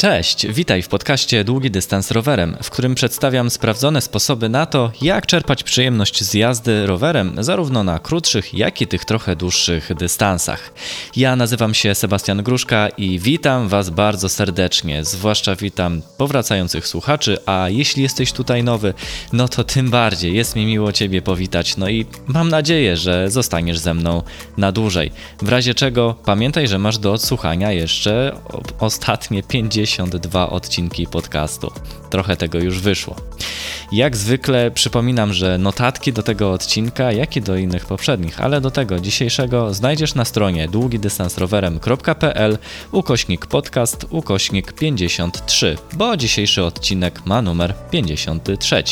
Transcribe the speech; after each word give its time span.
Cześć, 0.00 0.46
witaj 0.46 0.82
w 0.82 0.88
podcaście 0.88 1.44
Długi 1.44 1.70
Dystans 1.70 2.10
Rowerem, 2.10 2.56
w 2.62 2.70
którym 2.70 2.94
przedstawiam 2.94 3.50
sprawdzone 3.50 4.00
sposoby 4.00 4.48
na 4.48 4.66
to, 4.66 4.92
jak 5.02 5.26
czerpać 5.26 5.62
przyjemność 5.62 6.24
z 6.24 6.34
jazdy 6.34 6.86
rowerem, 6.86 7.36
zarówno 7.38 7.84
na 7.84 7.98
krótszych, 7.98 8.54
jak 8.54 8.80
i 8.82 8.86
tych 8.86 9.04
trochę 9.04 9.36
dłuższych 9.36 9.94
dystansach. 9.94 10.72
Ja 11.16 11.36
nazywam 11.36 11.74
się 11.74 11.94
Sebastian 11.94 12.42
Gruszka 12.42 12.88
i 12.88 13.18
witam 13.18 13.68
Was 13.68 13.90
bardzo 13.90 14.28
serdecznie, 14.28 15.04
zwłaszcza 15.04 15.56
witam 15.56 16.02
powracających 16.16 16.86
słuchaczy, 16.86 17.38
a 17.46 17.66
jeśli 17.68 18.02
jesteś 18.02 18.32
tutaj 18.32 18.64
nowy, 18.64 18.94
no 19.32 19.48
to 19.48 19.64
tym 19.64 19.90
bardziej 19.90 20.34
jest 20.34 20.56
mi 20.56 20.66
miło 20.66 20.92
Ciebie 20.92 21.22
powitać, 21.22 21.76
no 21.76 21.88
i 21.88 22.06
mam 22.26 22.48
nadzieję, 22.48 22.96
że 22.96 23.30
zostaniesz 23.30 23.78
ze 23.78 23.94
mną 23.94 24.22
na 24.56 24.72
dłużej. 24.72 25.12
W 25.42 25.48
razie 25.48 25.74
czego 25.74 26.14
pamiętaj, 26.24 26.68
że 26.68 26.78
masz 26.78 26.98
do 26.98 27.12
odsłuchania 27.12 27.72
jeszcze 27.72 28.36
ostatnie 28.78 29.42
50 29.42 29.89
52 29.90 30.50
odcinki 30.50 31.06
podcastu. 31.06 31.72
Trochę 32.10 32.36
tego 32.36 32.58
już 32.58 32.80
wyszło. 32.80 33.16
Jak 33.92 34.16
zwykle 34.16 34.70
przypominam, 34.70 35.32
że 35.32 35.58
notatki 35.58 36.12
do 36.12 36.22
tego 36.22 36.52
odcinka, 36.52 37.12
jak 37.12 37.36
i 37.36 37.40
do 37.40 37.56
innych 37.56 37.86
poprzednich, 37.86 38.40
ale 38.40 38.60
do 38.60 38.70
tego 38.70 39.00
dzisiejszego 39.00 39.74
znajdziesz 39.74 40.14
na 40.14 40.24
stronie 40.24 40.68
długidystansrowerem.pl 40.68 42.58
ukośnik 42.92 43.46
podcast 43.46 44.06
ukośnik 44.10 44.72
53, 44.72 45.76
bo 45.92 46.16
dzisiejszy 46.16 46.64
odcinek 46.64 47.26
ma 47.26 47.42
numer 47.42 47.74
53. 47.90 48.84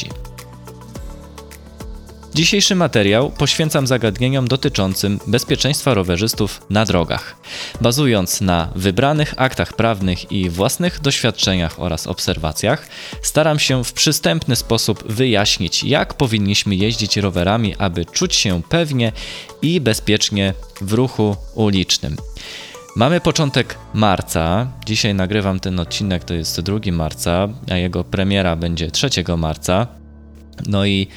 Dzisiejszy 2.38 2.74
materiał 2.74 3.30
poświęcam 3.30 3.86
zagadnieniom 3.86 4.48
dotyczącym 4.48 5.20
bezpieczeństwa 5.26 5.94
rowerzystów 5.94 6.60
na 6.70 6.84
drogach. 6.84 7.36
Bazując 7.80 8.40
na 8.40 8.72
wybranych 8.76 9.34
aktach 9.36 9.72
prawnych 9.72 10.32
i 10.32 10.50
własnych 10.50 11.00
doświadczeniach 11.00 11.80
oraz 11.80 12.06
obserwacjach, 12.06 12.88
staram 13.22 13.58
się 13.58 13.84
w 13.84 13.92
przystępny 13.92 14.56
sposób 14.56 15.12
wyjaśnić, 15.12 15.84
jak 15.84 16.14
powinniśmy 16.14 16.76
jeździć 16.76 17.16
rowerami, 17.16 17.74
aby 17.78 18.04
czuć 18.04 18.34
się 18.34 18.62
pewnie 18.68 19.12
i 19.62 19.80
bezpiecznie 19.80 20.54
w 20.80 20.92
ruchu 20.92 21.36
ulicznym. 21.54 22.16
Mamy 22.96 23.20
początek 23.20 23.78
marca. 23.94 24.72
Dzisiaj 24.86 25.14
nagrywam 25.14 25.60
ten 25.60 25.80
odcinek, 25.80 26.24
to 26.24 26.34
jest 26.34 26.60
2 26.60 26.78
marca, 26.92 27.48
a 27.70 27.76
jego 27.76 28.04
premiera 28.04 28.56
będzie 28.56 28.90
3 28.90 29.08
marca. 29.36 29.86
No 30.66 30.86
i 30.86 31.08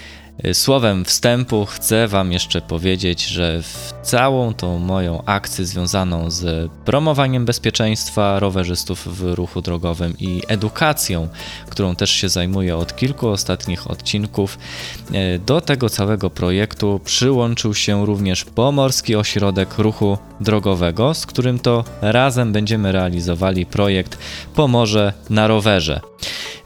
Słowem 0.54 1.06
wstępu 1.06 1.66
chcę 1.66 2.08
Wam 2.08 2.32
jeszcze 2.32 2.62
powiedzieć, 2.62 3.28
że 3.28 3.62
w 3.62 3.94
całą 4.04 4.54
tą 4.54 4.80
moją 4.80 5.24
akcję 5.26 5.66
związaną 5.66 6.32
z 6.32 6.72
promowaniem 6.86 7.46
bezpieczeństwa 7.46 8.40
rowerzystów 8.40 9.18
w 9.18 9.34
ruchu 9.34 9.62
drogowym 9.62 10.14
i 10.20 10.42
edukacją, 10.48 11.28
którą 11.70 11.96
też 11.96 12.12
się 12.12 12.30
zajmuję 12.30 12.78
od 12.78 12.96
kilku 12.96 13.28
ostatnich 13.28 13.92
odcinków, 13.92 14.58
e, 15.14 15.40
do 15.40 15.62
tego 15.62 15.90
całego 15.90 16.30
projektu 16.30 17.02
przyłączył 17.06 17.74
się 17.74 18.06
również 18.06 18.46
Pomorski 18.46 19.16
Ośrodek 19.16 19.78
Ruchu 19.78 20.18
Drogowego, 20.40 21.14
z 21.14 21.26
którym 21.26 21.60
to 21.60 21.84
razem 22.02 22.54
będziemy 22.54 22.92
realizowali 22.92 23.66
projekt 23.66 24.18
Pomorze 24.56 25.14
na 25.30 25.48
rowerze. 25.48 26.02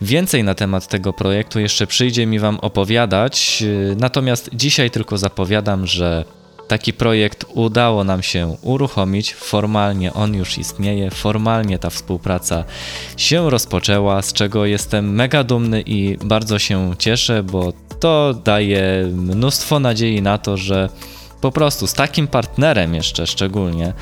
Więcej 0.06 0.44
na 0.44 0.56
temat 0.56 0.88
tego 0.88 1.14
projektu 1.14 1.60
jeszcze 1.60 1.88
przyjdzie 1.88 2.26
mi 2.26 2.40
Wam 2.40 2.60
opowiadać, 2.60 3.64
natomiast 3.98 4.50
dzisiaj 4.54 4.92
tylko 4.92 5.18
zapowiadam, 5.18 5.88
że 5.88 6.26
Taki 6.68 6.94
projekt 6.94 7.46
udało 7.54 8.04
nam 8.04 8.24
się 8.24 8.58
uruchomić. 8.62 9.34
Formalnie 9.34 10.14
on 10.14 10.36
już 10.36 10.58
istnieje, 10.58 11.12
formalnie 11.12 11.80
ta 11.80 11.90
współpraca 11.90 12.64
się 13.18 13.50
rozpoczęła, 13.50 14.22
z 14.22 14.34
czego 14.34 14.66
jestem 14.66 15.16
mega 15.16 15.44
dumny 15.44 15.82
i 15.82 16.18
bardzo 16.18 16.60
się 16.60 16.94
cieszę, 17.00 17.44
bo 17.44 17.74
to 18.00 18.34
daje 18.44 19.10
mnóstwo 19.14 19.80
nadziei 19.80 20.22
na 20.22 20.38
to, 20.38 20.58
że 20.58 20.90
po 21.46 21.52
prostu 21.52 21.88
z 21.88 21.94
takim 21.94 22.28
partnerem 22.28 22.96
jeszcze 22.96 23.28
szczególnie 23.28 23.94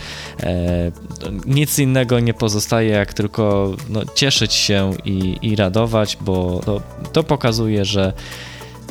e, 0.43 0.91
nic 1.45 1.79
innego 1.79 2.19
nie 2.19 2.33
pozostaje 2.33 2.89
jak 2.89 3.13
tylko 3.13 3.73
no, 3.89 4.01
cieszyć 4.15 4.53
się 4.53 4.91
i, 5.05 5.37
i 5.41 5.55
radować, 5.55 6.17
bo 6.21 6.61
to, 6.65 6.81
to 7.13 7.23
pokazuje, 7.23 7.85
że 7.85 8.13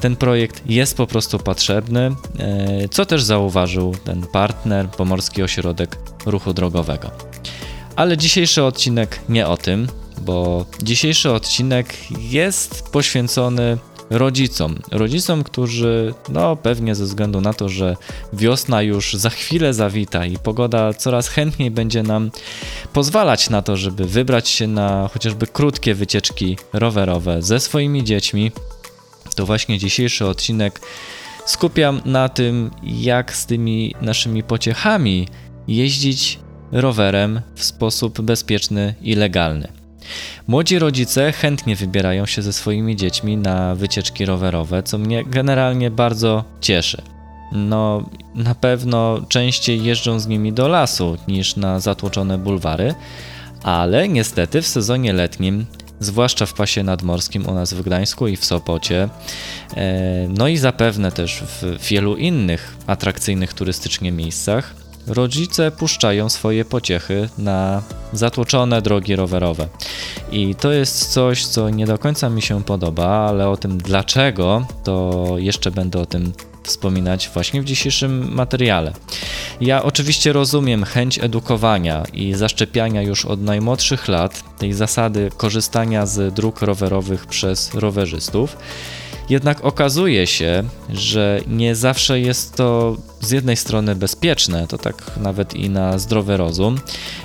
ten 0.00 0.16
projekt 0.16 0.62
jest 0.66 0.96
po 0.96 1.06
prostu 1.06 1.38
potrzebny, 1.38 2.10
e, 2.38 2.88
co 2.88 3.06
też 3.06 3.22
zauważył 3.22 3.94
ten 4.04 4.22
partner, 4.22 4.88
Pomorski 4.88 5.42
Ośrodek 5.42 5.98
Ruchu 6.26 6.54
Drogowego. 6.54 7.10
Ale 7.96 8.16
dzisiejszy 8.16 8.62
odcinek 8.62 9.20
nie 9.28 9.46
o 9.46 9.56
tym, 9.56 9.88
bo 10.20 10.66
dzisiejszy 10.82 11.30
odcinek 11.30 11.96
jest 12.18 12.90
poświęcony 12.90 13.78
rodzicom. 14.12 14.78
Rodzicom, 14.90 15.44
którzy, 15.44 16.14
no 16.28 16.56
pewnie 16.56 16.94
ze 16.94 17.04
względu 17.04 17.40
na 17.40 17.52
to, 17.52 17.68
że 17.68 17.96
wiosna 18.32 18.82
już 18.82 19.14
za 19.14 19.30
chwilę 19.30 19.74
zawita 19.74 20.26
i 20.26 20.38
pogoda 20.38 20.94
coraz 20.94 21.28
chętniej 21.28 21.70
będzie 21.70 22.02
nam 22.02 22.30
pozwalać 22.92 23.50
na 23.50 23.62
to, 23.62 23.76
żeby 23.76 24.04
wybrać 24.04 24.48
się 24.48 24.66
na 24.66 25.10
chociażby 25.12 25.46
krótkie 25.46 25.94
wycieczki 25.94 26.56
rowerowe 26.72 27.42
ze 27.42 27.60
swoimi 27.60 28.04
dziećmi, 28.04 28.52
to 29.36 29.46
właśnie 29.46 29.78
dzisiejszy 29.78 30.26
odcinek 30.26 30.80
skupiam 31.46 32.00
na 32.04 32.28
tym, 32.28 32.70
jak 32.82 33.36
z 33.36 33.46
tymi 33.46 33.94
naszymi 34.00 34.42
pociechami 34.42 35.28
jeździć 35.68 36.38
rowerem 36.72 37.40
w 37.54 37.64
sposób 37.64 38.20
bezpieczny 38.20 38.94
i 39.02 39.14
legalny. 39.14 39.81
Młodzi 40.46 40.78
rodzice 40.78 41.32
chętnie 41.32 41.76
wybierają 41.76 42.26
się 42.26 42.42
ze 42.42 42.52
swoimi 42.52 42.96
dziećmi 42.96 43.36
na 43.36 43.74
wycieczki 43.74 44.24
rowerowe, 44.24 44.82
co 44.82 44.98
mnie 44.98 45.24
generalnie 45.24 45.90
bardzo 45.90 46.44
cieszy. 46.60 47.02
No, 47.52 48.10
na 48.34 48.54
pewno 48.54 49.20
częściej 49.28 49.84
jeżdżą 49.84 50.20
z 50.20 50.26
nimi 50.26 50.52
do 50.52 50.68
lasu 50.68 51.16
niż 51.28 51.56
na 51.56 51.80
zatłoczone 51.80 52.38
bulwary, 52.38 52.94
ale 53.62 54.08
niestety 54.08 54.62
w 54.62 54.66
sezonie 54.66 55.12
letnim, 55.12 55.66
zwłaszcza 56.00 56.46
w 56.46 56.54
pasie 56.54 56.82
nadmorskim 56.82 57.48
u 57.48 57.54
nas 57.54 57.74
w 57.74 57.82
Gdańsku 57.82 58.28
i 58.28 58.36
w 58.36 58.44
Sopocie, 58.44 59.08
e, 59.76 60.28
no 60.28 60.48
i 60.48 60.56
zapewne 60.56 61.12
też 61.12 61.42
w 61.42 61.88
wielu 61.88 62.16
innych 62.16 62.76
atrakcyjnych 62.86 63.54
turystycznie 63.54 64.12
miejscach, 64.12 64.81
rodzice 65.06 65.70
puszczają 65.70 66.28
swoje 66.28 66.64
pociechy 66.64 67.28
na 67.38 67.82
zatłoczone 68.12 68.82
drogi 68.82 69.16
rowerowe. 69.16 69.68
I 70.32 70.54
to 70.54 70.72
jest 70.72 71.12
coś, 71.12 71.46
co 71.46 71.70
nie 71.70 71.86
do 71.86 71.98
końca 71.98 72.28
mi 72.28 72.42
się 72.42 72.62
podoba, 72.62 73.08
ale 73.08 73.48
o 73.48 73.56
tym 73.56 73.78
dlaczego, 73.78 74.66
to 74.84 75.26
jeszcze 75.36 75.70
będę 75.70 76.00
o 76.00 76.06
tym 76.06 76.32
wspominać 76.62 77.30
właśnie 77.34 77.62
w 77.62 77.64
dzisiejszym 77.64 78.34
materiale. 78.34 78.92
Ja 79.60 79.82
oczywiście 79.82 80.32
rozumiem 80.32 80.84
chęć 80.84 81.18
edukowania 81.18 82.02
i 82.12 82.34
zaszczepiania 82.34 83.02
już 83.02 83.24
od 83.24 83.42
najmłodszych 83.42 84.08
lat 84.08 84.58
tej 84.58 84.72
zasady 84.72 85.30
korzystania 85.36 86.06
z 86.06 86.34
dróg 86.34 86.62
rowerowych 86.62 87.26
przez 87.26 87.74
rowerzystów. 87.74 88.56
Jednak 89.32 89.64
okazuje 89.64 90.26
się, 90.26 90.64
że 90.90 91.40
nie 91.46 91.74
zawsze 91.74 92.20
jest 92.20 92.56
to 92.56 92.96
z 93.20 93.30
jednej 93.30 93.56
strony 93.56 93.94
bezpieczne, 93.94 94.66
to 94.66 94.78
tak 94.78 95.10
nawet 95.16 95.54
i 95.54 95.70
na 95.70 95.98
zdrowy 95.98 96.36
rozum, 96.36 96.78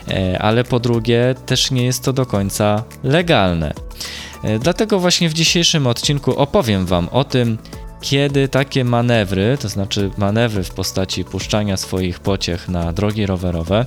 e, 0.08 0.40
ale 0.40 0.64
po 0.64 0.80
drugie 0.80 1.36
też 1.46 1.72
nie 1.72 1.86
jest 1.86 2.04
to 2.04 2.14
do 2.14 2.26
końca 2.26 2.84
legalne. 3.04 3.74
E, 4.44 4.60
dlatego 4.60 5.00
właśnie 5.00 5.30
w 5.30 5.34
dzisiejszym 5.34 5.88
odcinku 5.88 6.40
opowiem 6.40 6.86
Wam 6.86 7.10
o 7.12 7.24
tym, 7.24 7.58
kiedy 8.02 8.48
takie 8.48 8.84
manewry, 8.84 9.58
to 9.62 9.70
znaczy 9.70 10.12
manewry 10.18 10.64
w 10.64 10.72
postaci 10.72 11.26
puszczania 11.26 11.78
swoich 11.78 12.20
pociech 12.20 12.70
na 12.70 12.94
drogi 12.94 13.26
rowerowe, 13.26 13.86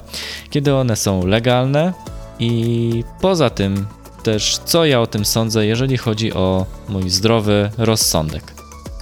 kiedy 0.51 0.75
one 0.75 0.97
są 0.97 1.27
legalne 1.27 1.93
i 2.39 3.05
poza 3.21 3.51
tym 3.51 3.87
też 4.23 4.59
co 4.65 4.85
ja 4.85 5.01
o 5.01 5.07
tym 5.07 5.25
sądzę, 5.25 5.67
jeżeli 5.67 5.97
chodzi 5.97 6.33
o 6.33 6.67
mój 6.89 7.11
zdrowy 7.11 7.71
rozsądek. 7.79 8.55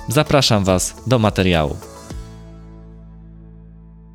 Zapraszam 0.09 0.65
Was 0.65 0.95
do 1.07 1.19
materiału. 1.19 1.77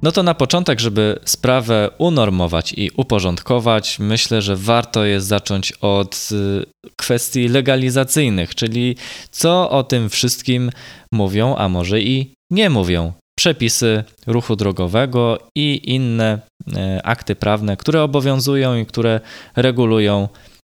No 0.03 0.11
to 0.11 0.23
na 0.23 0.33
początek, 0.33 0.79
żeby 0.79 1.19
sprawę 1.25 1.89
unormować 1.97 2.73
i 2.73 2.91
uporządkować, 2.97 3.99
myślę, 3.99 4.41
że 4.41 4.55
warto 4.55 5.05
jest 5.05 5.27
zacząć 5.27 5.71
od 5.71 6.29
y, 6.31 6.65
kwestii 6.95 7.47
legalizacyjnych, 7.47 8.55
czyli 8.55 8.95
co 9.31 9.69
o 9.69 9.83
tym 9.83 10.09
wszystkim 10.09 10.71
mówią, 11.11 11.55
a 11.55 11.69
może 11.69 12.01
i 12.01 12.33
nie 12.51 12.69
mówią 12.69 13.13
przepisy 13.37 14.03
ruchu 14.27 14.55
drogowego 14.55 15.37
i 15.55 15.81
inne 15.83 16.39
y, 16.67 16.73
akty 17.03 17.35
prawne, 17.35 17.77
które 17.77 18.03
obowiązują 18.03 18.75
i 18.75 18.85
które 18.85 19.19
regulują 19.55 20.27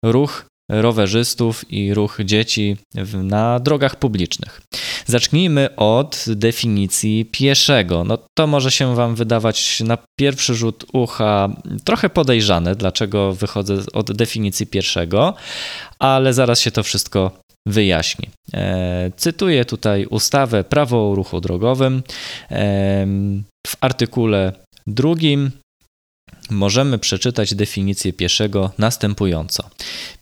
ruch 0.05 0.47
rowerzystów 0.71 1.73
i 1.73 1.95
ruch 1.95 2.19
dzieci 2.25 2.77
na 3.15 3.61
drogach 3.61 3.97
publicznych. 3.97 4.61
Zacznijmy 5.07 5.77
od 5.77 6.25
definicji 6.29 7.25
pieszego. 7.25 8.05
No 8.05 8.19
to 8.39 8.47
może 8.47 8.71
się 8.71 8.95
Wam 8.95 9.15
wydawać 9.15 9.81
na 9.81 9.99
pierwszy 10.19 10.55
rzut 10.55 10.85
ucha 10.93 11.49
trochę 11.85 12.11
podejrzane, 12.11 12.75
dlaczego 12.75 13.33
wychodzę 13.33 13.77
od 13.93 14.13
definicji 14.13 14.67
pierwszego, 14.67 15.35
ale 15.99 16.35
zaraz 16.35 16.61
się 16.61 16.71
to 16.71 16.83
wszystko 16.83 17.31
wyjaśni. 17.67 18.29
E, 18.55 19.11
cytuję 19.17 19.65
tutaj 19.65 20.07
ustawę 20.07 20.65
Prawo 20.65 21.11
o 21.11 21.15
ruchu 21.15 21.41
drogowym. 21.41 22.03
E, 22.51 23.07
w 23.67 23.77
artykule 23.81 24.53
drugim 24.87 25.51
możemy 26.51 26.99
przeczytać 26.99 27.55
definicję 27.55 28.13
pieszego 28.13 28.71
następująco. 28.79 29.65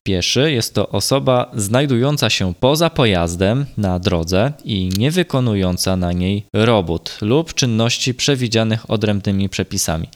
Pieszy 0.03 0.53
jest 0.53 0.75
to 0.75 0.89
osoba 0.89 1.51
znajdująca 1.55 2.31
się 2.31 2.55
poza 2.61 2.91
pojazdem 2.91 3.67
na 3.77 3.99
drodze 3.99 4.53
i 4.65 4.91
nie 4.99 5.11
wykonująca 5.11 5.97
na 5.97 6.13
niej 6.13 6.45
robót 6.53 7.19
lub 7.21 7.55
czynności 7.55 8.15
przewidzianych 8.15 8.91
odrębnymi 8.91 9.49
przepisami. 9.49 10.09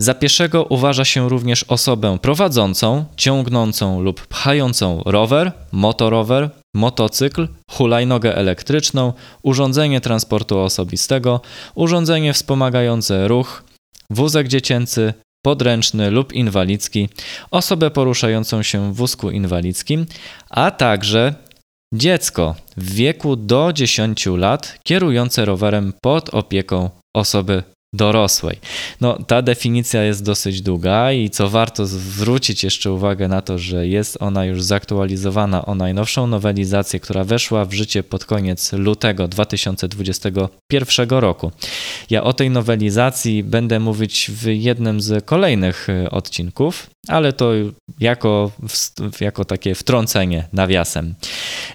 Za 0.00 0.14
pieszego 0.14 0.64
uważa 0.64 1.04
się 1.04 1.28
również 1.28 1.64
osobę 1.68 2.18
prowadzącą, 2.22 3.04
ciągnącą 3.16 4.00
lub 4.00 4.26
pchającą 4.26 5.02
rower, 5.06 5.52
motorower, 5.72 6.50
motocykl, 6.74 7.48
hulajnogę 7.70 8.36
elektryczną, 8.36 9.12
urządzenie 9.42 10.00
transportu 10.00 10.58
osobistego, 10.58 11.40
urządzenie 11.74 12.32
wspomagające 12.32 13.28
ruch, 13.28 13.62
wózek 14.10 14.48
dziecięcy, 14.48 15.14
podręczny 15.44 16.10
lub 16.10 16.32
inwalidzki, 16.32 17.08
osobę 17.50 17.90
poruszającą 17.90 18.62
się 18.62 18.92
w 18.92 18.96
wózku 18.96 19.30
inwalidzkim, 19.30 20.06
a 20.50 20.70
także 20.70 21.34
dziecko 21.94 22.54
w 22.76 22.94
wieku 22.94 23.36
do 23.36 23.72
10 23.72 24.26
lat 24.26 24.78
kierujące 24.84 25.44
rowerem 25.44 25.92
pod 26.02 26.34
opieką 26.34 26.90
osoby 27.16 27.62
dorosłej. 27.92 28.58
No, 29.00 29.18
ta 29.26 29.42
definicja 29.42 30.02
jest 30.02 30.24
dosyć 30.24 30.62
długa 30.62 31.12
i 31.12 31.30
co 31.30 31.50
warto 31.50 31.86
zwrócić 31.86 32.64
jeszcze 32.64 32.92
uwagę 32.92 33.28
na 33.28 33.42
to, 33.42 33.58
że 33.58 33.88
jest 33.88 34.16
ona 34.20 34.44
już 34.44 34.62
zaktualizowana 34.62 35.66
o 35.66 35.74
najnowszą 35.74 36.26
nowelizację, 36.26 37.00
która 37.00 37.24
weszła 37.24 37.64
w 37.64 37.72
życie 37.72 38.02
pod 38.02 38.24
koniec 38.24 38.72
lutego 38.72 39.28
2021 39.28 41.08
roku. 41.08 41.52
Ja 42.10 42.22
o 42.22 42.32
tej 42.32 42.50
nowelizacji 42.50 43.44
będę 43.44 43.80
mówić 43.80 44.30
w 44.30 44.46
jednym 44.46 45.00
z 45.00 45.24
kolejnych 45.24 45.88
y, 45.88 46.10
odcinków, 46.10 46.90
ale 47.08 47.32
to 47.32 47.52
jako, 48.00 48.50
jako 49.20 49.44
takie 49.44 49.74
wtrącenie 49.74 50.48
nawiasem. 50.52 51.14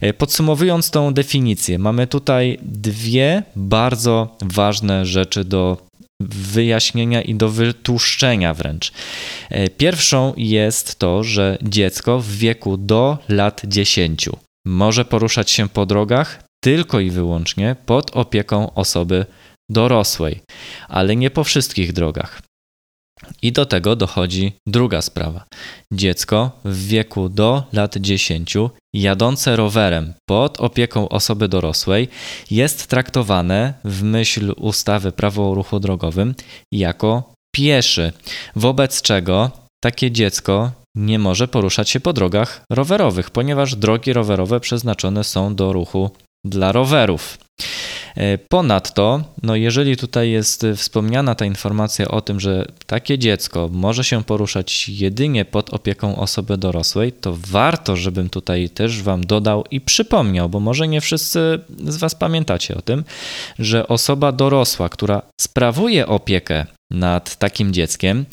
Y, 0.03 0.13
podsumowując 0.13 0.91
tą 0.91 1.13
definicję, 1.13 1.79
mamy 1.79 2.07
tutaj 2.07 2.57
dwie 2.62 3.44
bardzo 3.56 4.38
ważne 4.41 5.06
rzeczy 5.06 5.44
do 5.44 5.84
wyjaśnienia 6.21 7.21
i 7.21 7.35
do 7.35 7.50
wytłuszczenia 7.50 8.53
wręcz. 8.53 8.91
E, 9.50 9.69
pierwszą 9.69 10.33
jest 10.38 11.00
to, 11.00 11.23
że 11.23 11.57
dziecko 11.62 12.19
w 12.19 12.27
wieku 12.27 12.77
do 12.77 13.17
lat 13.29 13.62
10 13.65 14.29
może 14.65 15.06
poruszać 15.06 15.51
się 15.51 15.69
po 15.69 15.85
drogach 15.85 16.44
tylko 16.63 17.00
i 17.00 17.09
wyłącznie 17.09 17.75
pod 17.85 18.15
opieką 18.15 18.73
osoby 18.73 19.25
dorosłej, 19.69 20.41
ale 20.88 21.15
nie 21.15 21.29
po 21.31 21.44
wszystkich 21.44 21.94
drogach. 21.94 22.41
I 23.41 23.51
do 23.51 23.65
tego 23.65 23.95
dochodzi 23.95 24.53
druga 24.67 25.01
sprawa. 25.01 25.45
Dziecko 25.94 26.51
w 26.65 26.88
wieku 26.88 27.29
do 27.29 27.63
lat 27.73 27.97
10, 27.97 28.53
jadące 28.94 29.56
rowerem 29.56 30.13
pod 30.29 30.62
opieką 30.62 31.09
osoby 31.09 31.47
dorosłej, 31.47 32.07
jest 32.51 32.88
traktowane 32.88 33.73
w 33.83 34.03
myśl 34.03 34.53
ustawy 34.57 35.12
Prawo 35.12 35.51
o 35.51 35.56
ruchu 35.56 35.79
drogowym 35.79 36.35
jako 36.71 37.33
pieszy, 37.56 38.12
wobec 38.56 39.01
czego 39.01 39.51
takie 39.83 40.12
dziecko 40.12 40.71
nie 40.95 41.19
może 41.19 41.47
poruszać 41.47 41.89
się 41.89 42.00
po 42.00 42.13
drogach 42.13 42.62
rowerowych, 42.71 43.29
ponieważ 43.29 43.75
drogi 43.75 44.13
rowerowe 44.13 44.59
przeznaczone 44.59 45.23
są 45.23 45.56
do 45.56 45.73
ruchu 45.73 46.09
dla 46.45 46.71
rowerów. 46.71 47.38
Ponadto, 48.50 49.23
no 49.44 49.56
jeżeli 49.56 49.97
tutaj 49.97 50.31
jest 50.31 50.65
wspomniana 50.75 51.35
ta 51.35 51.45
informacja 51.45 52.07
o 52.07 52.21
tym, 52.21 52.39
że 52.39 52.65
takie 52.85 53.19
dziecko 53.19 53.69
może 53.71 54.03
się 54.03 54.23
poruszać 54.23 54.89
jedynie 54.89 55.45
pod 55.45 55.73
opieką 55.73 56.15
osoby 56.15 56.57
dorosłej, 56.57 57.12
to 57.12 57.38
warto, 57.47 57.95
żebym 57.95 58.29
tutaj 58.29 58.69
też 58.69 59.03
Wam 59.03 59.25
dodał 59.25 59.63
i 59.71 59.81
przypomniał, 59.81 60.50
bo 60.50 60.59
może 60.59 60.88
nie 60.88 61.01
wszyscy 61.01 61.59
z 61.83 61.97
Was 61.97 62.15
pamiętacie 62.15 62.75
o 62.75 62.81
tym, 62.81 63.03
że 63.59 63.88
osoba 63.88 64.31
dorosła, 64.31 64.89
która 64.89 65.21
sprawuje 65.41 66.07
opiekę 66.07 66.65
nad 66.91 67.35
takim 67.35 67.73
dzieckiem, 67.73 68.25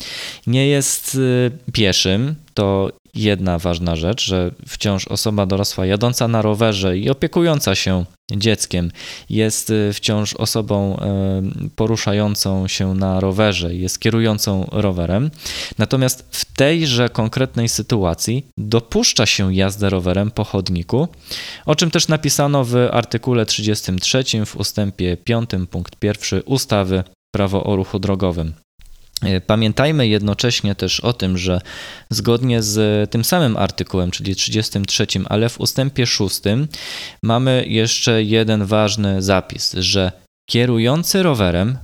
nie 0.47 0.67
jest 0.67 1.15
y, 1.15 1.51
pieszym, 1.73 2.35
to 2.53 2.91
jedna 3.15 3.59
ważna 3.59 3.95
rzecz, 3.95 4.25
że 4.25 4.51
wciąż 4.67 5.07
osoba 5.07 5.45
dorosła 5.45 5.85
jadąca 5.85 6.27
na 6.27 6.41
rowerze 6.41 6.97
i 6.97 7.09
opiekująca 7.09 7.75
się 7.75 8.05
dzieckiem 8.31 8.91
jest 9.29 9.69
y, 9.69 9.93
wciąż 9.93 10.33
osobą 10.33 10.99
poruszającą 11.75 12.67
się 12.67 12.93
na 12.93 13.19
rowerze, 13.19 13.75
jest 13.75 13.99
kierującą 13.99 14.67
rowerem. 14.71 15.31
Natomiast 15.77 16.27
w 16.31 16.45
tejże 16.45 17.09
konkretnej 17.09 17.69
sytuacji 17.69 18.45
dopuszcza 18.57 19.25
się 19.25 19.53
jazdę 19.53 19.89
rowerem 19.89 20.31
po 20.31 20.43
chodniku, 20.43 21.07
o 21.65 21.75
czym 21.75 21.91
też 21.91 22.07
napisano 22.07 22.63
w 22.63 22.75
artykule 22.91 23.45
33 23.45 24.45
w 24.45 24.55
ustępie 24.55 25.17
5 25.17 25.49
punkt 25.69 26.03
1 26.03 26.41
ustawy 26.45 27.03
Prawo 27.35 27.63
o 27.63 27.75
ruchu 27.75 27.99
drogowym. 27.99 28.53
E, 29.23 29.41
pamiętajmy 29.41 30.07
jednocześnie 30.07 30.75
też 30.75 30.99
o 30.99 31.13
tym, 31.13 31.37
że 31.37 31.61
zgodnie 32.09 32.63
z 32.63 33.09
tym 33.11 33.23
samym 33.23 33.57
artykułem, 33.57 34.11
czyli 34.11 34.35
33, 34.35 35.07
ale 35.29 35.49
w 35.49 35.59
ustępie 35.59 36.05
6 36.05 36.41
mamy 37.23 37.65
jeszcze 37.67 38.23
jeden 38.23 38.65
ważny 38.65 39.21
zapis, 39.21 39.73
że 39.73 40.11
kierujący 40.49 41.23
rowerem 41.23 41.77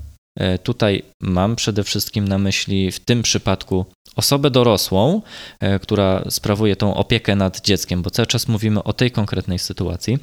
tutaj 0.63 1.03
mam 1.21 1.56
przede 1.56 1.83
wszystkim 1.83 2.27
na 2.27 2.38
myśli 2.38 2.91
w 2.91 3.00
tym 3.00 3.21
przypadku 3.21 3.86
osobę 4.15 4.51
dorosłą, 4.51 5.21
e, 5.59 5.80
która 5.80 6.24
sprawuje 6.30 6.75
tą 6.75 6.95
opiekę 6.95 7.36
nad 7.36 7.62
dzieckiem, 7.62 8.01
bo 8.01 8.09
cały 8.09 8.27
czas 8.27 8.47
mówimy 8.47 8.83
o 8.83 8.94
tej 8.94 9.12
konkretnej 9.12 9.59
sytuacji. 9.59 10.18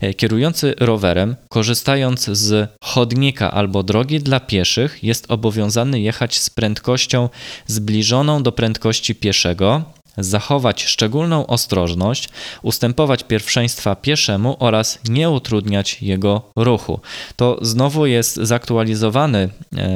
E, 0.00 0.14
kierujący 0.14 0.74
rowerem, 0.80 1.36
korzystając 1.48 2.24
z 2.24 2.70
chodnika 2.80 3.50
albo 3.50 3.82
drogi 3.82 4.20
dla 4.20 4.40
pieszych, 4.40 5.04
jest 5.04 5.30
obowiązany 5.30 6.00
jechać 6.00 6.38
z 6.38 6.50
prędkością 6.50 7.28
zbliżoną 7.66 8.42
do 8.42 8.52
prędkości 8.52 9.14
pieszego, 9.14 9.82
zachować 10.18 10.84
szczególną 10.84 11.46
ostrożność, 11.46 12.28
ustępować 12.62 13.24
pierwszeństwa 13.24 13.96
pieszemu 13.96 14.56
oraz 14.58 14.98
nie 15.08 15.30
utrudniać 15.30 16.02
jego 16.02 16.50
ruchu. 16.56 17.00
To 17.36 17.58
znowu 17.62 18.06
jest 18.06 18.36
zaktualizowany 18.36 19.48
e, 19.76 19.88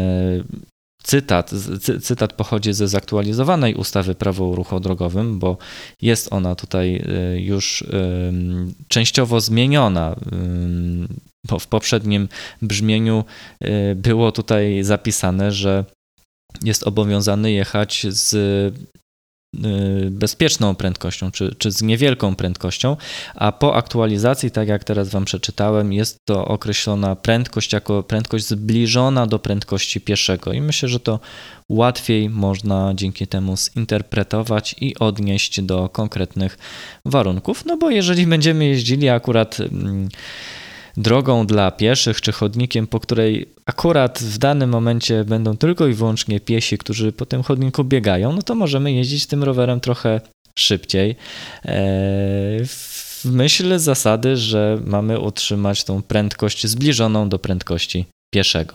cytat. 1.02 1.50
cytat 2.02 2.32
pochodzi 2.32 2.72
ze 2.72 2.88
zaktualizowanej 2.88 3.74
ustawy 3.74 4.14
Prawo 4.14 4.50
o 4.50 4.54
ruchu 4.54 4.80
drogowym, 4.80 5.38
bo 5.38 5.56
jest 6.02 6.32
ona 6.32 6.54
tutaj 6.54 6.96
e, 6.96 7.40
już 7.40 7.84
częściowo 8.88 9.40
zmieniona. 9.40 10.16
Bo 11.48 11.58
w 11.58 11.66
poprzednim 11.66 12.28
brzmieniu 12.62 13.24
e, 13.60 13.94
było 13.94 14.32
tutaj 14.32 14.82
zapisane, 14.82 15.52
że 15.52 15.84
jest 16.64 16.86
obowiązany 16.86 17.52
jechać 17.52 18.06
z 18.08 18.34
bezpieczną 20.10 20.74
prędkością, 20.74 21.30
czy, 21.30 21.54
czy 21.58 21.70
z 21.70 21.82
niewielką 21.82 22.36
prędkością, 22.36 22.96
a 23.34 23.52
po 23.52 23.76
aktualizacji, 23.76 24.50
tak 24.50 24.68
jak 24.68 24.84
teraz 24.84 25.08
Wam 25.08 25.24
przeczytałem, 25.24 25.92
jest 25.92 26.16
to 26.24 26.44
określona 26.44 27.16
prędkość 27.16 27.72
jako 27.72 28.02
prędkość 28.02 28.46
zbliżona 28.46 29.26
do 29.26 29.38
prędkości 29.38 30.00
pieszego. 30.00 30.52
I 30.52 30.60
myślę, 30.60 30.88
że 30.88 31.00
to 31.00 31.20
łatwiej 31.68 32.30
można 32.30 32.92
dzięki 32.94 33.26
temu 33.26 33.56
zinterpretować 33.56 34.74
i 34.80 34.98
odnieść 34.98 35.60
do 35.60 35.88
konkretnych 35.88 36.58
warunków, 37.04 37.64
no 37.66 37.76
bo 37.76 37.90
jeżeli 37.90 38.26
będziemy 38.26 38.66
jeździli 38.66 39.08
akurat 39.08 39.60
mm, 39.60 40.08
drogą 41.00 41.46
dla 41.46 41.70
pieszych 41.70 42.20
czy 42.20 42.32
chodnikiem, 42.32 42.86
po 42.86 43.00
której 43.00 43.48
akurat 43.66 44.18
w 44.18 44.38
danym 44.38 44.70
momencie 44.70 45.24
będą 45.24 45.56
tylko 45.56 45.86
i 45.86 45.94
wyłącznie 45.94 46.40
piesi, 46.40 46.78
którzy 46.78 47.12
po 47.12 47.26
tym 47.26 47.42
chodniku 47.42 47.84
biegają, 47.84 48.32
no 48.32 48.42
to 48.42 48.54
możemy 48.54 48.92
jeździć 48.92 49.26
tym 49.26 49.44
rowerem 49.44 49.80
trochę 49.80 50.20
szybciej. 50.58 51.10
E, 51.10 51.16
w 52.66 53.24
myśl 53.24 53.78
zasady, 53.78 54.36
że 54.36 54.78
mamy 54.84 55.20
utrzymać 55.20 55.84
tą 55.84 56.02
prędkość 56.02 56.66
zbliżoną 56.66 57.28
do 57.28 57.38
prędkości 57.38 58.06
pieszego. 58.34 58.74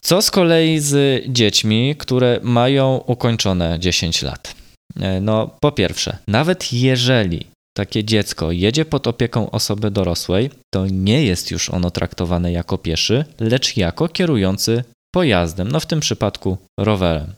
Co 0.00 0.22
z 0.22 0.30
kolei 0.30 0.78
z 0.78 1.24
dziećmi, 1.28 1.94
które 1.98 2.40
mają 2.42 2.96
ukończone 2.96 3.78
10 3.80 4.22
lat? 4.22 4.54
E, 5.00 5.20
no, 5.20 5.56
po 5.60 5.72
pierwsze, 5.72 6.18
nawet 6.28 6.72
jeżeli 6.72 7.46
takie 7.76 8.04
dziecko 8.04 8.52
jedzie 8.52 8.84
pod 8.84 9.06
opieką 9.06 9.50
osoby 9.50 9.90
dorosłej, 9.90 10.50
to 10.74 10.86
nie 10.86 11.24
jest 11.24 11.50
już 11.50 11.70
ono 11.70 11.90
traktowane 11.90 12.52
jako 12.52 12.78
pieszy, 12.78 13.24
lecz 13.40 13.76
jako 13.76 14.08
kierujący 14.08 14.84
pojazdem, 15.14 15.68
no 15.68 15.80
w 15.80 15.86
tym 15.86 16.00
przypadku 16.00 16.56
rowerem. 16.80 17.32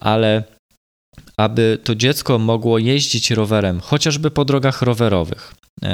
Ale 0.00 0.44
aby 1.36 1.78
to 1.84 1.94
dziecko 1.94 2.38
mogło 2.38 2.78
jeździć 2.78 3.30
rowerem, 3.30 3.80
chociażby 3.80 4.30
po 4.30 4.44
drogach 4.44 4.82
rowerowych, 4.82 5.54
e, 5.82 5.88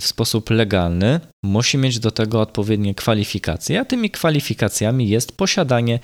w 0.00 0.04
sposób 0.04 0.50
legalny, 0.50 1.20
musi 1.44 1.78
mieć 1.78 1.98
do 1.98 2.10
tego 2.10 2.40
odpowiednie 2.40 2.94
kwalifikacje, 2.94 3.80
a 3.80 3.84
tymi 3.84 4.10
kwalifikacjami 4.10 5.08
jest 5.08 5.36
posiadanie 5.36 5.98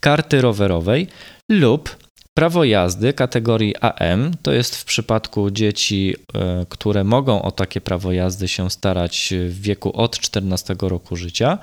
karty 0.00 0.40
rowerowej 0.40 1.06
lub 1.50 2.05
Prawo 2.36 2.64
jazdy 2.64 3.12
kategorii 3.12 3.74
AM 3.80 4.32
to 4.42 4.52
jest 4.52 4.76
w 4.76 4.84
przypadku 4.84 5.50
dzieci, 5.50 6.14
e, 6.34 6.66
które 6.68 7.04
mogą 7.04 7.42
o 7.42 7.52
takie 7.52 7.80
prawo 7.80 8.12
jazdy 8.12 8.48
się 8.48 8.70
starać 8.70 9.34
w 9.48 9.60
wieku 9.60 9.96
od 9.96 10.18
14 10.18 10.76
roku 10.80 11.16
życia, 11.16 11.58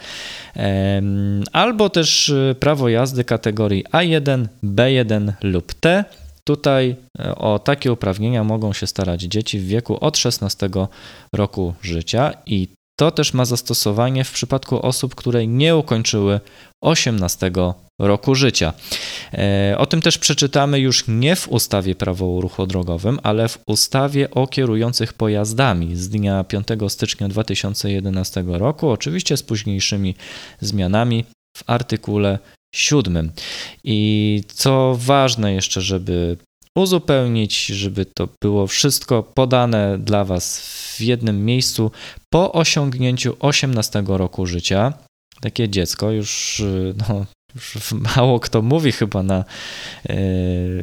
albo 1.52 1.90
też 1.90 2.30
e, 2.30 2.56
prawo 2.56 2.90
jazdy 2.90 3.24
kategorii 3.24 3.84
A1, 3.84 4.46
B1 4.64 5.32
lub 5.42 5.74
T. 5.74 6.06
Tutaj 6.44 6.96
e, 7.20 7.36
o 7.36 7.60
takie 7.60 7.92
uprawnienia 7.92 8.44
mogą 8.44 8.74
się 8.74 8.88
starać 8.88 9.22
dzieci 9.22 9.60
w 9.60 9.68
wieku 9.68 9.98
od 10.02 10.18
16 10.18 10.70
roku 11.34 11.74
życia 11.82 12.34
i 12.46 12.68
to 12.96 13.12
też 13.12 13.34
ma 13.34 13.46
zastosowanie 13.46 14.24
w 14.24 14.32
przypadku 14.32 14.86
osób, 14.86 15.16
które 15.16 15.48
nie 15.48 15.76
ukończyły 15.76 16.40
18 16.82 17.52
roku 18.00 18.36
życia. 18.36 18.74
E, 19.34 19.76
o 19.78 19.86
tym 19.86 20.02
też 20.02 20.18
przeczytamy 20.18 20.80
już 20.80 21.04
nie 21.08 21.36
w 21.36 21.48
ustawie 21.48 21.96
Prawo 21.96 22.38
o 22.38 22.42
ruchu 22.42 22.68
drogowym, 22.68 23.20
ale 23.24 23.48
w 23.48 23.60
ustawie 23.68 24.32
o 24.32 24.48
kierujących 24.48 25.14
pojazdami 25.14 25.96
z 25.96 26.10
dnia 26.10 26.44
5 26.44 26.68
stycznia 26.88 27.28
2011 27.28 28.44
roku, 28.48 28.90
oczywiście 28.90 29.38
z 29.38 29.44
późniejszymi 29.44 30.16
zmianami 30.62 31.26
w 31.58 31.64
artykule 31.68 32.40
7. 32.76 33.32
I 33.84 34.42
co 34.48 34.96
ważne 35.00 35.54
jeszcze, 35.54 35.82
żeby 35.82 36.38
uzupełnić, 36.78 37.66
żeby 37.66 38.06
to 38.06 38.28
było 38.44 38.68
wszystko 38.68 39.24
podane 39.24 39.98
dla 39.98 40.26
Was 40.26 40.60
w 40.98 41.02
jednym 41.02 41.46
miejscu 41.46 41.92
po 42.30 42.52
osiągnięciu 42.52 43.36
18 43.40 44.04
roku 44.08 44.46
życia. 44.46 44.94
Takie 45.42 45.70
dziecko 45.70 46.12
już 46.12 46.62
no, 47.10 47.26
już 47.56 47.92
mało 48.16 48.40
kto 48.40 48.62
mówi 48.62 48.92
chyba 48.92 49.24
na 49.24 49.46
yy, 50.10 50.16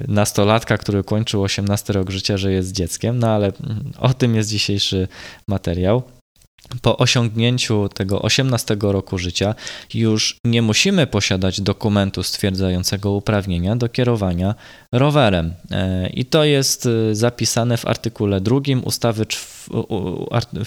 nastolatka, 0.08 0.78
który 0.78 1.04
kończył 1.04 1.42
18 1.42 1.92
rok 1.92 2.10
życia, 2.10 2.36
że 2.36 2.52
jest 2.52 2.72
dzieckiem, 2.72 3.18
no 3.18 3.28
ale 3.28 3.52
o 3.98 4.14
tym 4.14 4.34
jest 4.34 4.50
dzisiejszy 4.50 5.08
materiał. 5.48 6.02
Po 6.82 6.96
osiągnięciu 6.96 7.88
tego 7.88 8.22
18 8.22 8.76
roku 8.80 9.18
życia 9.18 9.54
już 9.94 10.36
nie 10.44 10.62
musimy 10.62 11.06
posiadać 11.06 11.60
dokumentu 11.60 12.22
stwierdzającego 12.22 13.10
uprawnienia 13.10 13.76
do 13.76 13.88
kierowania 13.88 14.54
rowerem. 14.92 15.54
E, 15.70 16.08
I 16.08 16.24
to 16.24 16.44
jest 16.44 16.86
e, 16.86 17.14
zapisane 17.14 17.76
w 17.76 17.86
artykule 17.86 18.40
drugim 18.40 18.84
ustawy 18.84 19.24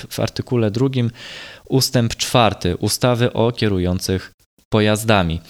w 0.10 0.20
artykule 0.20 0.72
drugim 0.72 1.12
ustęp 1.70 2.16
czwarty 2.16 2.78
ustawy 2.78 3.34
o 3.34 3.52
kierujących 3.52 4.32
pojazdami. 4.70 5.42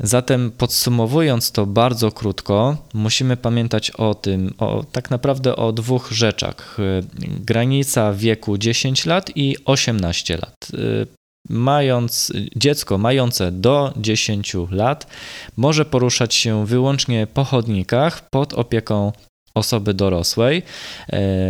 Zatem 0.00 0.52
podsumowując 0.58 1.52
to 1.52 1.66
bardzo 1.66 2.12
krótko, 2.12 2.76
musimy 2.94 3.36
pamiętać 3.36 3.90
o 3.90 4.14
tym, 4.14 4.54
o, 4.58 4.84
tak 4.92 5.10
naprawdę 5.10 5.56
o 5.56 5.72
dwóch 5.72 6.12
rzeczach. 6.12 6.76
Granica 7.40 8.12
wieku 8.12 8.58
10 8.58 9.06
lat 9.06 9.30
i 9.36 9.56
18 9.64 10.36
lat. 10.36 10.54
Mając 11.48 12.32
dziecko 12.56 12.98
mające 12.98 13.52
do 13.52 13.92
10 13.96 14.56
lat 14.70 15.06
może 15.56 15.84
poruszać 15.84 16.34
się 16.34 16.66
wyłącznie 16.66 17.26
po 17.26 17.44
chodnikach 17.44 18.28
pod 18.30 18.54
opieką 18.54 19.12
osoby 19.54 19.94
dorosłej. 19.94 20.62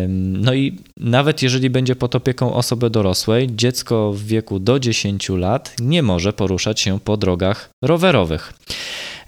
No 0.09 0.55
i 0.55 0.79
nawet 0.97 1.43
jeżeli 1.43 1.71
będzie 1.71 1.97
pod 1.97 2.15
opieką 2.15 2.55
osoby 2.55 2.91
dorosłej, 2.91 3.49
dziecko 3.57 4.13
w 4.13 4.23
wieku 4.23 4.59
do 4.59 4.79
10 4.79 5.29
lat 5.29 5.75
nie 5.81 6.03
może 6.03 6.33
poruszać 6.33 6.81
się 6.81 7.01
po 7.01 7.17
drogach 7.17 7.71
rowerowych. 7.83 8.53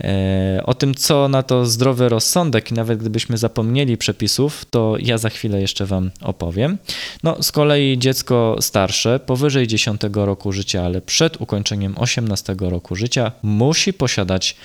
E, 0.00 0.62
o 0.64 0.74
tym, 0.74 0.94
co 0.94 1.28
na 1.28 1.42
to 1.42 1.66
zdrowy 1.66 2.08
rozsądek, 2.08 2.70
i 2.70 2.74
nawet 2.74 2.98
gdybyśmy 2.98 3.38
zapomnieli 3.38 3.96
przepisów, 3.96 4.64
to 4.70 4.94
ja 4.98 5.18
za 5.18 5.30
chwilę 5.30 5.60
jeszcze 5.60 5.86
Wam 5.86 6.10
opowiem. 6.20 6.78
No, 7.22 7.42
z 7.42 7.52
kolei 7.52 7.98
dziecko 7.98 8.56
starsze, 8.60 9.20
powyżej 9.20 9.66
10 9.66 10.00
roku 10.12 10.52
życia, 10.52 10.82
ale 10.82 11.00
przed 11.00 11.40
ukończeniem 11.40 11.94
18 11.98 12.56
roku 12.60 12.96
życia, 12.96 13.32
musi 13.42 13.92
posiadać 13.92 14.56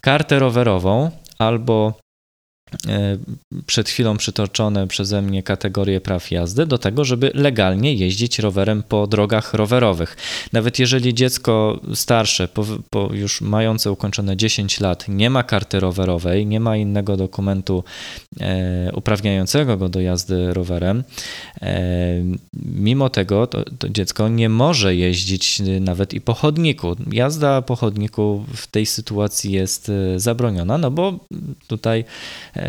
kartę 0.00 0.38
rowerową 0.38 1.10
albo 1.38 2.01
przed 3.66 3.88
chwilą 3.88 4.16
przytoczone 4.16 4.86
przeze 4.86 5.22
mnie 5.22 5.42
kategorie 5.42 6.00
praw 6.00 6.30
jazdy 6.30 6.66
do 6.66 6.78
tego, 6.78 7.04
żeby 7.04 7.30
legalnie 7.34 7.94
jeździć 7.94 8.38
rowerem 8.38 8.82
po 8.82 9.06
drogach 9.06 9.54
rowerowych. 9.54 10.16
Nawet 10.52 10.78
jeżeli 10.78 11.14
dziecko 11.14 11.80
starsze, 11.94 12.48
po, 12.48 12.64
po 12.90 13.08
już 13.12 13.40
mające 13.40 13.92
ukończone 13.92 14.36
10 14.36 14.80
lat, 14.80 15.04
nie 15.08 15.30
ma 15.30 15.42
karty 15.42 15.80
rowerowej, 15.80 16.46
nie 16.46 16.60
ma 16.60 16.76
innego 16.76 17.16
dokumentu 17.16 17.84
e, 18.40 18.90
uprawniającego 18.94 19.76
go 19.76 19.88
do 19.88 20.00
jazdy 20.00 20.54
rowerem, 20.54 21.04
e, 21.62 22.22
mimo 22.54 23.10
tego 23.10 23.46
to, 23.46 23.64
to 23.78 23.88
dziecko 23.88 24.28
nie 24.28 24.48
może 24.48 24.96
jeździć 24.96 25.62
nawet 25.80 26.14
i 26.14 26.20
po 26.20 26.34
chodniku. 26.34 26.96
Jazda 27.12 27.62
po 27.62 27.76
chodniku 27.76 28.44
w 28.56 28.66
tej 28.66 28.86
sytuacji 28.86 29.52
jest 29.52 29.88
e, 29.88 30.20
zabroniona, 30.20 30.78
no 30.78 30.90
bo 30.90 31.18
tutaj 31.66 32.04
E, 32.56 32.61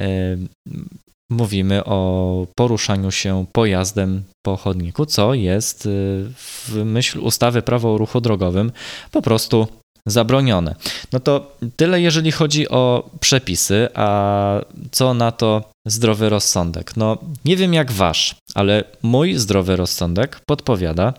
mówimy 1.29 1.83
o 1.85 2.47
poruszaniu 2.55 3.11
się 3.11 3.45
pojazdem 3.51 4.23
po 4.45 4.57
chodniku, 4.57 5.05
co 5.05 5.33
jest 5.33 5.85
e, 5.85 5.89
w 6.35 6.71
myśl 6.85 7.19
ustawy 7.19 7.61
Prawo 7.61 7.93
o 7.93 7.97
ruchu 7.97 8.21
drogowym 8.21 8.71
po 9.11 9.21
prostu 9.21 9.67
zabronione. 10.05 10.75
No 11.13 11.19
to 11.19 11.55
tyle, 11.75 12.01
jeżeli 12.01 12.31
chodzi 12.31 12.69
o 12.69 13.09
przepisy, 13.19 13.87
a 13.95 14.59
co 14.91 15.13
na 15.13 15.31
to 15.31 15.72
zdrowy 15.85 16.29
rozsądek? 16.29 16.97
No, 16.97 17.17
nie 17.45 17.57
wiem 17.57 17.73
jak 17.73 17.91
wasz, 17.91 18.35
ale 18.55 18.83
mój 19.01 19.33
zdrowy 19.33 19.75
rozsądek 19.75 20.39
podpowiada, 20.45 21.13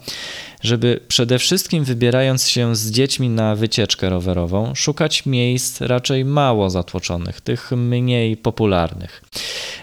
żeby 0.62 1.00
przede 1.09 1.38
wszystkim 1.38 1.85
wybierając 1.85 2.49
się 2.49 2.76
z 2.76 2.90
dziećmi 2.90 3.28
na 3.28 3.56
wycieczkę 3.56 4.11
rowerową, 4.11 4.75
szukać 4.75 5.26
miejsc 5.26 5.80
raczej 5.80 6.25
mało 6.25 6.71
zatłoczonych, 6.71 7.40
tych 7.40 7.73
mniej 7.73 8.37
popularnych. 8.37 9.23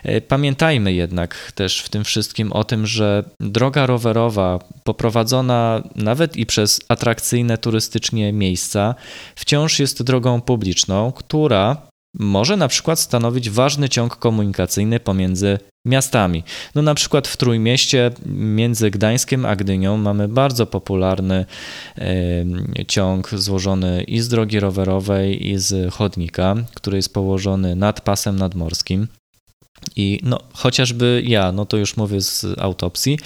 E, 0.03 0.21
pamiętajmy 0.21 0.93
jednak 0.93 1.51
też 1.55 1.81
w 1.81 1.89
tym 1.89 2.03
wszystkim 2.03 2.51
o 2.51 2.63
tym, 2.63 2.87
że 2.87 3.23
droga 3.39 3.85
rowerowa 3.85 4.59
poprowadzona 4.83 5.83
nawet 5.95 6.37
i 6.37 6.45
przez 6.45 6.79
atrakcyjne 6.87 7.57
turystycznie 7.57 8.33
miejsca 8.33 8.95
wciąż 9.35 9.79
jest 9.79 10.03
drogą 10.03 10.41
publiczną, 10.41 11.11
która 11.11 11.90
może 12.13 12.57
na 12.57 12.67
przykład 12.67 12.99
stanowić 12.99 13.49
ważny 13.49 13.89
ciąg 13.89 14.15
komunikacyjny 14.15 14.99
pomiędzy 14.99 15.57
miastami. 15.85 16.43
No 16.75 16.81
na 16.81 16.95
przykład 16.95 17.27
w 17.27 17.37
Trójmieście 17.37 18.11
między 18.25 18.91
Gdańskiem 18.91 19.45
a 19.45 19.55
Gdynią 19.55 19.97
mamy 19.97 20.27
bardzo 20.27 20.65
popularny 20.65 21.45
ciąg 22.87 23.29
złożony 23.29 24.03
i 24.03 24.19
z 24.19 24.27
drogi 24.27 24.59
rowerowej 24.59 25.47
i 25.49 25.57
z 25.57 25.93
chodnika, 25.93 26.55
który 26.73 26.97
jest 26.97 27.13
położony 27.13 27.75
nad 27.75 28.01
pasem 28.01 28.35
nadmorskim. 28.35 29.07
I 29.95 30.19
no, 30.23 30.39
chociażby 30.53 31.23
ja, 31.25 31.51
no 31.51 31.65
to 31.65 31.77
już 31.77 31.97
mówię 31.97 32.21
z 32.21 32.45
autopsji, 32.59 33.19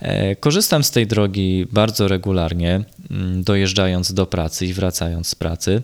e, 0.00 0.36
korzystam 0.36 0.84
z 0.84 0.90
tej 0.90 1.06
drogi 1.06 1.66
bardzo 1.72 2.08
regularnie, 2.08 2.84
mm, 3.10 3.42
dojeżdżając 3.42 4.12
do 4.12 4.26
pracy 4.26 4.66
i 4.66 4.72
wracając 4.72 5.28
z 5.28 5.34
pracy. 5.34 5.82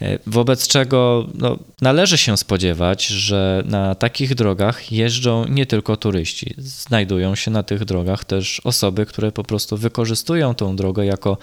E, 0.00 0.18
wobec 0.26 0.68
czego 0.68 1.26
no, 1.34 1.58
należy 1.80 2.18
się 2.18 2.36
spodziewać, 2.36 3.06
że 3.06 3.62
na 3.66 3.94
takich 3.94 4.34
drogach 4.34 4.92
jeżdżą 4.92 5.48
nie 5.48 5.66
tylko 5.66 5.96
turyści. 5.96 6.54
Znajdują 6.58 7.34
się 7.34 7.50
na 7.50 7.62
tych 7.62 7.84
drogach 7.84 8.24
też 8.24 8.60
osoby, 8.64 9.06
które 9.06 9.32
po 9.32 9.44
prostu 9.44 9.76
wykorzystują 9.76 10.54
tą 10.54 10.76
drogę 10.76 11.06
jako 11.06 11.38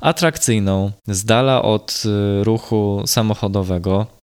atrakcyjną, 0.00 0.92
z 1.06 1.24
dala 1.24 1.62
od 1.62 2.02
e, 2.06 2.44
ruchu 2.44 3.02
samochodowego, 3.06 4.21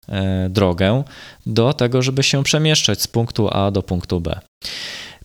drogę 0.50 1.04
do 1.46 1.72
tego, 1.72 2.02
żeby 2.02 2.22
się 2.22 2.42
przemieszczać 2.42 3.02
z 3.02 3.06
punktu 3.06 3.48
A 3.52 3.70
do 3.70 3.82
punktu 3.82 4.20
B. 4.20 4.40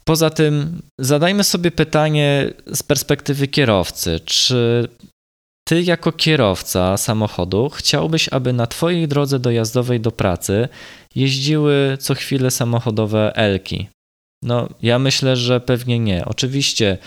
Poza 0.03 0.29
tym 0.29 0.81
zadajmy 0.99 1.43
sobie 1.43 1.71
pytanie 1.71 2.53
z 2.73 2.83
perspektywy 2.83 3.47
kierowcy, 3.47 4.19
czy 4.25 4.87
ty 5.67 5.81
jako 5.81 6.11
kierowca 6.11 6.97
samochodu 6.97 7.69
chciałbyś, 7.69 8.29
aby 8.29 8.53
na 8.53 8.67
twojej 8.67 9.07
drodze 9.07 9.39
dojazdowej 9.39 9.99
do 9.99 10.11
pracy 10.11 10.69
jeździły 11.15 11.97
co 11.99 12.15
chwilę 12.15 12.51
samochodowe 12.51 13.35
elki? 13.35 13.87
No, 14.43 14.69
ja 14.81 14.99
myślę, 14.99 15.35
że 15.35 15.59
pewnie 15.59 15.99
nie. 15.99 16.25
Oczywiście 16.25 16.97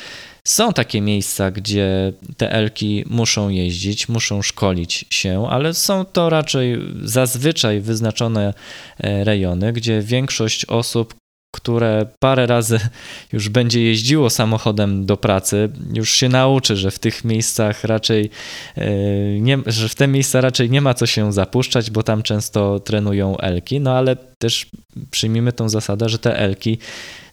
są 0.46 0.72
takie 0.72 1.00
miejsca, 1.00 1.50
gdzie 1.50 2.12
te 2.36 2.52
elki 2.52 3.04
muszą 3.06 3.48
jeździć, 3.48 4.08
muszą 4.08 4.42
szkolić 4.42 5.04
się, 5.10 5.46
ale 5.50 5.74
są 5.74 6.04
to 6.04 6.30
raczej 6.30 6.78
zazwyczaj 7.02 7.80
wyznaczone 7.80 8.54
e, 8.98 9.24
rejony, 9.24 9.72
gdzie 9.72 10.02
większość 10.02 10.64
osób, 10.64 11.14
które 11.54 12.06
parę 12.18 12.46
razy 12.46 12.80
już 13.32 13.49
będzie 13.49 13.82
jeździło 13.82 14.30
samochodem 14.30 15.06
do 15.06 15.16
pracy, 15.16 15.68
już 15.92 16.11
się 16.11 16.28
nauczy, 16.28 16.76
że 16.76 16.90
w 16.90 16.99
tych 16.99 17.25
miejscach 17.25 17.84
raczej 17.84 18.30
e, 18.76 18.90
nie, 19.40 19.58
że 19.66 19.88
w 19.88 19.94
te 19.94 20.08
miejsca 20.08 20.40
raczej 20.40 20.70
nie 20.70 20.80
ma 20.80 20.94
co 20.94 21.06
się 21.06 21.32
zapuszczać, 21.32 21.90
bo 21.90 22.02
tam 22.02 22.23
często 22.23 22.80
trenują 22.80 23.37
elki, 23.37 23.80
no 23.80 23.96
ale 23.96 24.16
też 24.38 24.66
przyjmijmy 25.11 25.52
tą 25.52 25.68
zasadę, 25.68 26.08
że 26.08 26.18
te 26.18 26.38
elki 26.38 26.78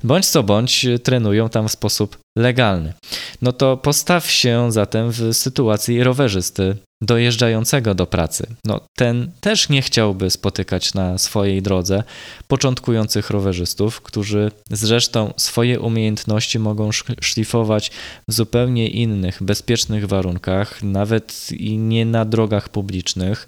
bądź 0.03 0.25
co 0.25 0.43
bądź 0.43 0.85
trenują 1.03 1.49
tam 1.49 1.67
w 1.67 1.71
sposób 1.71 2.17
legalny. 2.37 2.93
No 3.41 3.51
to 3.51 3.77
postaw 3.77 4.31
się 4.31 4.71
zatem 4.71 5.11
w 5.11 5.33
sytuacji 5.33 6.03
rowerzysty 6.03 6.75
dojeżdżającego 7.01 7.96
do 7.96 8.08
pracy. 8.08 8.48
No, 8.65 8.81
ten 8.98 9.31
też 9.41 9.70
nie 9.70 9.81
chciałby 9.81 10.29
spotykać 10.29 10.93
na 10.93 11.17
swojej 11.17 11.62
drodze 11.62 12.03
początkujących 12.48 13.29
rowerzystów, 13.29 14.01
którzy 14.01 14.51
zresztą 14.72 15.34
swoje 15.38 15.79
umiejętności 15.79 16.60
mogą 16.60 16.89
szlifować 17.22 17.91
w 18.27 18.34
zupełnie 18.34 18.88
innych, 18.88 19.43
bezpiecznych 19.43 20.08
warunkach, 20.08 20.84
nawet 20.84 21.48
i 21.51 21.77
nie 21.77 22.05
na 22.05 22.25
drogach 22.25 22.70
publicznych. 22.70 23.48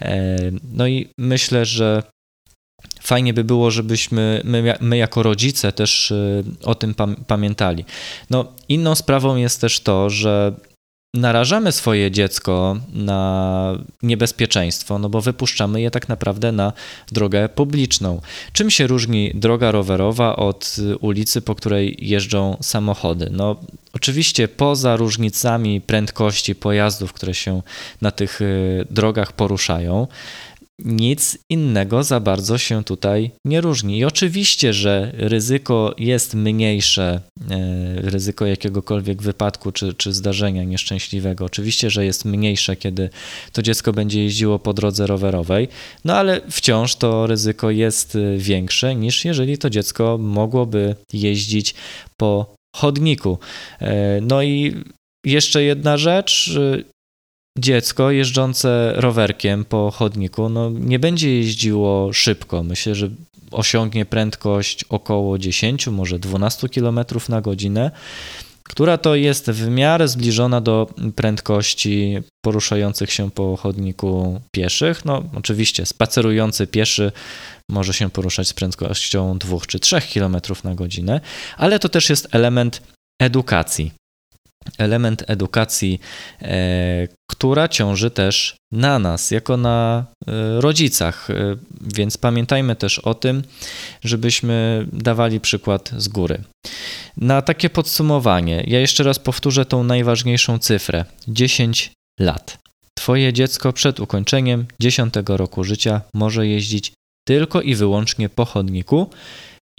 E, 0.00 0.36
no 0.72 0.86
i 0.86 1.08
myślę, 1.18 1.64
że 1.64 2.02
fajnie 3.00 3.34
by 3.34 3.44
było, 3.44 3.70
żebyśmy 3.70 4.40
my, 4.44 4.76
my 4.80 4.96
jako 4.96 5.22
rodzice 5.22 5.72
też 5.72 6.10
y, 6.10 6.44
o 6.64 6.74
tym 6.74 6.94
pamiętali. 7.26 7.84
No, 8.30 8.52
inną 8.68 8.94
sprawą 8.94 9.36
jest 9.36 9.60
też 9.60 9.80
to, 9.80 10.10
że 10.10 10.54
narażamy 11.14 11.72
swoje 11.72 12.10
dziecko 12.10 12.76
na 12.92 13.78
niebezpieczeństwo, 14.02 14.98
no 14.98 15.08
bo 15.08 15.20
wypuszczamy 15.20 15.80
je 15.80 15.90
tak 15.90 16.08
naprawdę 16.08 16.52
na 16.52 16.72
drogę 17.12 17.48
publiczną. 17.48 18.20
Czym 18.52 18.70
się 18.70 18.86
różni 18.86 19.32
droga 19.34 19.70
rowerowa 19.70 20.36
od 20.36 20.76
ulicy, 21.00 21.42
po 21.42 21.54
której 21.54 21.96
jeżdżą 22.00 22.56
samochody? 22.60 23.28
No, 23.30 23.56
oczywiście 23.92 24.48
poza 24.48 24.96
różnicami 24.96 25.80
prędkości 25.80 26.54
pojazdów, 26.54 27.12
które 27.12 27.34
się 27.34 27.62
na 28.00 28.10
tych 28.10 28.40
y, 28.40 28.86
drogach 28.90 29.32
poruszają, 29.32 30.06
nic 30.78 31.38
innego 31.50 32.04
za 32.04 32.20
bardzo 32.20 32.58
się 32.58 32.84
tutaj 32.84 33.30
nie 33.44 33.60
różni. 33.60 33.98
I 33.98 34.04
oczywiście, 34.04 34.72
że 34.72 35.12
ryzyko 35.14 35.94
jest 35.98 36.34
mniejsze, 36.34 37.20
e, 37.50 37.60
ryzyko 37.96 38.46
jakiegokolwiek 38.46 39.22
wypadku 39.22 39.72
czy, 39.72 39.94
czy 39.94 40.12
zdarzenia 40.12 40.64
nieszczęśliwego, 40.64 41.44
oczywiście, 41.44 41.90
że 41.90 42.04
jest 42.04 42.24
mniejsze, 42.24 42.76
kiedy 42.76 43.10
to 43.52 43.62
dziecko 43.62 43.92
będzie 43.92 44.22
jeździło 44.22 44.58
po 44.58 44.72
drodze 44.74 45.06
rowerowej, 45.06 45.68
no 46.04 46.14
ale 46.14 46.40
wciąż 46.50 46.96
to 46.96 47.26
ryzyko 47.26 47.70
jest 47.70 48.18
większe 48.36 48.94
niż 48.94 49.24
jeżeli 49.24 49.58
to 49.58 49.70
dziecko 49.70 50.18
mogłoby 50.18 50.94
jeździć 51.12 51.74
po 52.16 52.54
chodniku. 52.76 53.38
E, 53.80 54.20
no 54.20 54.42
i 54.42 54.82
jeszcze 55.26 55.62
jedna 55.62 55.96
rzecz, 55.96 56.50
dziecko 57.58 58.10
jeżdżące 58.10 58.92
rowerkiem 58.96 59.64
po 59.64 59.90
chodniku 59.90 60.48
no, 60.48 60.70
nie 60.70 60.98
będzie 60.98 61.36
jeździło 61.36 62.12
szybko. 62.12 62.62
Myślę, 62.62 62.94
że 62.94 63.10
osiągnie 63.50 64.04
prędkość 64.04 64.84
około 64.84 65.38
10, 65.38 65.86
może 65.86 66.18
12 66.18 66.68
km 66.68 67.00
na 67.28 67.40
godzinę, 67.40 67.90
która 68.62 68.98
to 68.98 69.14
jest 69.14 69.50
w 69.50 69.68
miarę 69.68 70.08
zbliżona 70.08 70.60
do 70.60 70.86
prędkości 71.16 72.18
poruszających 72.44 73.12
się 73.12 73.30
po 73.30 73.56
chodniku 73.56 74.40
pieszych. 74.50 75.04
No, 75.04 75.22
oczywiście 75.34 75.86
spacerujący 75.86 76.66
pieszy 76.66 77.12
może 77.70 77.92
się 77.92 78.10
poruszać 78.10 78.48
z 78.48 78.52
prędkością 78.52 79.38
2 79.38 79.56
czy 79.66 79.78
3 79.78 80.00
km 80.14 80.36
na 80.64 80.74
godzinę, 80.74 81.20
ale 81.56 81.78
to 81.78 81.88
też 81.88 82.10
jest 82.10 82.28
element 82.34 82.82
edukacji 83.22 83.92
element 84.78 85.24
edukacji, 85.26 86.00
e, 86.42 87.08
która 87.30 87.68
ciąży 87.68 88.10
też 88.10 88.56
na 88.72 88.98
nas, 88.98 89.30
jako 89.30 89.56
na 89.56 90.04
e, 90.26 90.60
rodzicach. 90.60 91.30
E, 91.30 91.34
więc 91.94 92.18
pamiętajmy 92.18 92.76
też 92.76 92.98
o 92.98 93.14
tym, 93.14 93.42
żebyśmy 94.04 94.86
dawali 94.92 95.40
przykład 95.40 95.90
z 95.96 96.08
góry. 96.08 96.42
Na 97.16 97.42
takie 97.42 97.70
podsumowanie, 97.70 98.64
ja 98.66 98.80
jeszcze 98.80 99.04
raz 99.04 99.18
powtórzę 99.18 99.64
tą 99.64 99.84
najważniejszą 99.84 100.58
cyfrę: 100.58 101.04
10 101.28 101.92
lat. 102.20 102.58
Twoje 102.98 103.32
dziecko 103.32 103.72
przed 103.72 104.00
ukończeniem 104.00 104.66
10 104.80 105.14
roku 105.26 105.64
życia 105.64 106.00
może 106.14 106.46
jeździć 106.46 106.92
tylko 107.24 107.62
i 107.62 107.74
wyłącznie 107.74 108.28
po 108.28 108.44
chodniku 108.44 109.10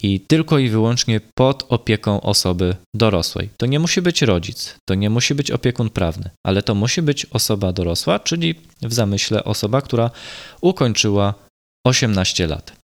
i 0.02 0.20
tylko 0.20 0.60
i 0.60 0.70
wyłącznie 0.70 1.22
pod 1.36 1.66
opieką 1.70 2.22
osoby 2.22 2.76
dorosłej. 2.96 3.50
To 3.58 3.66
nie 3.66 3.80
musi 3.80 4.02
być 4.02 4.22
rodzic, 4.22 4.76
to 4.86 4.96
nie 4.96 5.10
musi 5.10 5.36
być 5.36 5.52
opiekun 5.52 5.90
prawny, 5.90 6.30
ale 6.46 6.64
to 6.64 6.76
musi 6.76 7.02
być 7.02 7.26
osoba 7.26 7.74
dorosła, 7.74 8.20
czyli 8.20 8.56
w 8.82 8.94
zamyśle 8.94 9.44
osoba, 9.44 9.82
która 9.82 10.12
ukończyła 10.62 11.34
18 11.86 12.48
lat. 12.48 12.84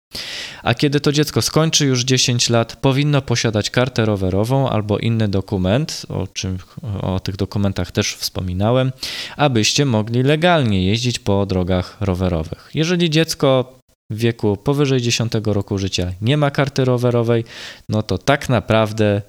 A 0.63 0.73
kiedy 0.73 0.99
to 0.99 1.11
dziecko 1.11 1.41
skończy 1.41 1.85
już 1.85 2.03
10 2.03 2.49
lat, 2.49 2.75
powinno 2.75 3.21
posiadać 3.21 3.69
kartę 3.69 4.05
rowerową 4.05 4.69
albo 4.69 4.99
inny 4.99 5.27
dokument, 5.27 6.05
o 6.09 6.27
czym 6.27 6.57
o 7.01 7.19
tych 7.19 7.35
dokumentach 7.35 7.91
też 7.91 8.15
wspominałem, 8.15 8.91
abyście 9.37 9.85
mogli 9.85 10.23
legalnie 10.23 10.85
jeździć 10.85 11.19
po 11.19 11.45
drogach 11.45 11.97
rowerowych. 12.01 12.69
Jeżeli 12.73 13.09
dziecko 13.09 13.78
w 14.11 14.17
wieku 14.17 14.57
powyżej 14.57 15.01
10 15.01 15.31
roku 15.45 15.77
życia 15.77 16.13
nie 16.21 16.37
ma 16.37 16.51
karty 16.51 16.85
rowerowej, 16.85 17.43
no 17.89 18.03
to 18.03 18.17
tak 18.17 18.49
naprawdę 18.49 19.21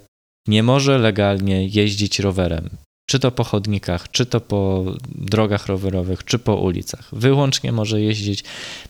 nie 0.48 0.62
może 0.62 0.98
legalnie 0.98 1.66
jeździć 1.66 2.18
rowerem. 2.18 2.70
Czy 3.10 3.18
to 3.18 3.30
po 3.30 3.44
chodnikach, 3.44 4.10
czy 4.10 4.26
to 4.26 4.40
po 4.40 4.84
drogach 5.08 5.66
rowerowych, 5.66 6.24
czy 6.24 6.38
po 6.38 6.56
ulicach. 6.56 7.08
Wyłącznie 7.12 7.72
może 7.72 8.00
jeździć 8.00 8.44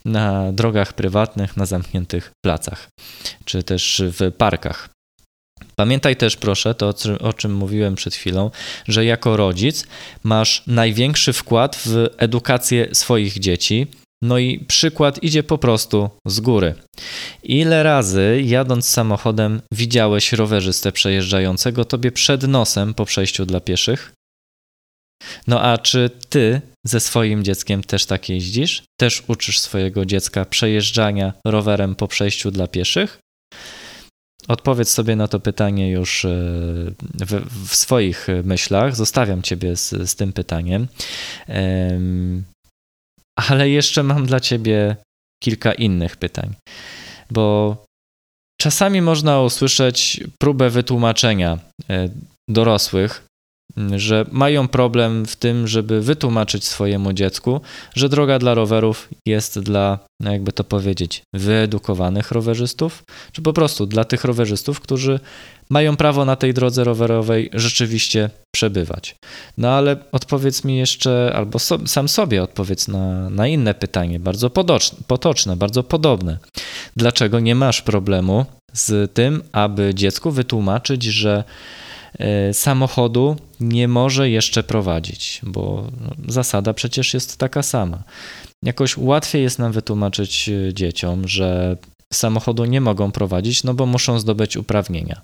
na 0.04 0.52
drogach 0.52 0.92
prywatnych, 0.92 1.56
na 1.56 1.66
zamkniętych 1.66 2.30
placach, 2.44 2.88
czy 3.44 3.62
też 3.62 4.02
w 4.06 4.32
parkach. 4.32 4.88
Pamiętaj 5.76 6.16
też, 6.16 6.36
proszę, 6.36 6.74
to 6.74 6.94
o 7.20 7.32
czym 7.32 7.54
mówiłem 7.54 7.94
przed 7.94 8.14
chwilą, 8.14 8.50
że 8.88 9.04
jako 9.04 9.36
rodzic 9.36 9.86
masz 10.22 10.62
największy 10.66 11.32
wkład 11.32 11.76
w 11.76 12.06
edukację 12.18 12.94
swoich 12.94 13.38
dzieci, 13.38 13.86
no 14.22 14.38
i 14.38 14.58
przykład 14.58 15.22
idzie 15.22 15.42
po 15.42 15.58
prostu 15.58 16.10
z 16.26 16.40
góry. 16.40 16.74
Ile 17.42 17.82
razy 17.82 18.42
jadąc 18.44 18.88
samochodem 18.88 19.62
widziałeś 19.72 20.32
rowerzystę 20.32 20.92
przejeżdżającego 20.92 21.84
tobie 21.84 22.12
przed 22.12 22.42
nosem 22.42 22.94
po 22.94 23.04
przejściu 23.04 23.46
dla 23.46 23.60
pieszych? 23.60 24.12
No 25.46 25.62
a 25.62 25.78
czy 25.78 26.10
ty 26.28 26.60
ze 26.86 27.00
swoim 27.00 27.44
dzieckiem 27.44 27.82
też 27.82 28.06
tak 28.06 28.28
jeździsz? 28.28 28.82
Też 29.00 29.22
uczysz 29.28 29.58
swojego 29.58 30.06
dziecka 30.06 30.44
przejeżdżania 30.44 31.32
rowerem 31.44 31.94
po 31.94 32.08
przejściu 32.08 32.50
dla 32.50 32.66
pieszych? 32.66 33.18
Odpowiedz 34.48 34.90
sobie 34.90 35.16
na 35.16 35.28
to 35.28 35.40
pytanie 35.40 35.90
już 35.90 36.24
e, 36.24 36.28
w, 37.14 37.68
w 37.68 37.74
swoich 37.74 38.26
myślach. 38.44 38.96
Zostawiam 38.96 39.42
ciebie 39.42 39.76
z, 39.76 40.10
z 40.10 40.14
tym 40.14 40.32
pytaniem. 40.32 40.86
Ale 43.48 43.68
jeszcze 43.68 44.02
mam 44.02 44.26
dla 44.26 44.40
ciebie 44.40 44.96
kilka 45.42 45.72
innych 45.72 46.16
pytań, 46.16 46.54
bo 47.30 47.76
czasami 48.60 49.02
można 49.02 49.40
usłyszeć 49.40 50.20
próbę 50.40 50.70
wytłumaczenia 50.70 51.58
e, 51.90 52.08
dorosłych, 52.48 53.26
że 53.96 54.26
mają 54.32 54.68
problem 54.68 55.26
w 55.26 55.36
tym, 55.36 55.68
żeby 55.68 56.00
wytłumaczyć 56.00 56.64
swojemu 56.64 57.12
dziecku, 57.12 57.60
że 57.94 58.08
droga 58.08 58.38
dla 58.38 58.54
rowerów 58.54 59.08
jest 59.26 59.58
dla, 59.58 59.98
no 60.20 60.32
jakby 60.32 60.52
to 60.52 60.64
powiedzieć, 60.64 61.22
wyedukowanych 61.34 62.30
rowerzystów, 62.30 63.02
czy 63.32 63.42
po 63.42 63.52
prostu 63.52 63.86
dla 63.86 64.04
tych 64.04 64.24
rowerzystów, 64.24 64.80
którzy 64.80 65.20
mają 65.70 65.96
prawo 65.96 66.24
na 66.24 66.36
tej 66.36 66.54
drodze 66.54 66.84
rowerowej 66.84 67.50
rzeczywiście 67.52 68.30
przebywać. 68.54 69.16
No 69.58 69.70
ale 69.70 69.96
odpowiedz 70.12 70.64
mi 70.64 70.76
jeszcze, 70.76 71.32
albo 71.36 71.58
so, 71.58 71.78
sam 71.86 72.08
sobie 72.08 72.42
odpowiedz 72.42 72.88
na, 72.88 73.30
na 73.30 73.46
inne 73.46 73.74
pytanie, 73.74 74.20
bardzo 74.20 74.50
potoczne, 74.50 74.98
potoczne, 75.06 75.56
bardzo 75.56 75.82
podobne. 75.82 76.38
Dlaczego 76.96 77.40
nie 77.40 77.54
masz 77.54 77.82
problemu 77.82 78.46
z 78.72 79.12
tym, 79.14 79.42
aby 79.52 79.94
dziecku 79.94 80.30
wytłumaczyć, 80.30 81.02
że 81.04 81.44
samochodu 82.52 83.36
nie 83.60 83.88
może 83.88 84.30
jeszcze 84.30 84.62
prowadzić, 84.62 85.40
bo 85.42 85.90
no, 86.00 86.10
zasada 86.28 86.74
przecież 86.74 87.14
jest 87.14 87.36
taka 87.36 87.62
sama. 87.62 88.02
Jakoś 88.64 88.96
łatwiej 88.96 89.42
jest 89.42 89.58
nam 89.58 89.72
wytłumaczyć 89.72 90.48
e, 90.48 90.74
dzieciom, 90.74 91.28
że 91.28 91.76
samochodu 92.12 92.64
nie 92.64 92.80
mogą 92.80 93.12
prowadzić, 93.12 93.64
no 93.64 93.74
bo 93.74 93.86
muszą 93.86 94.18
zdobyć 94.18 94.56
uprawnienia. 94.56 95.20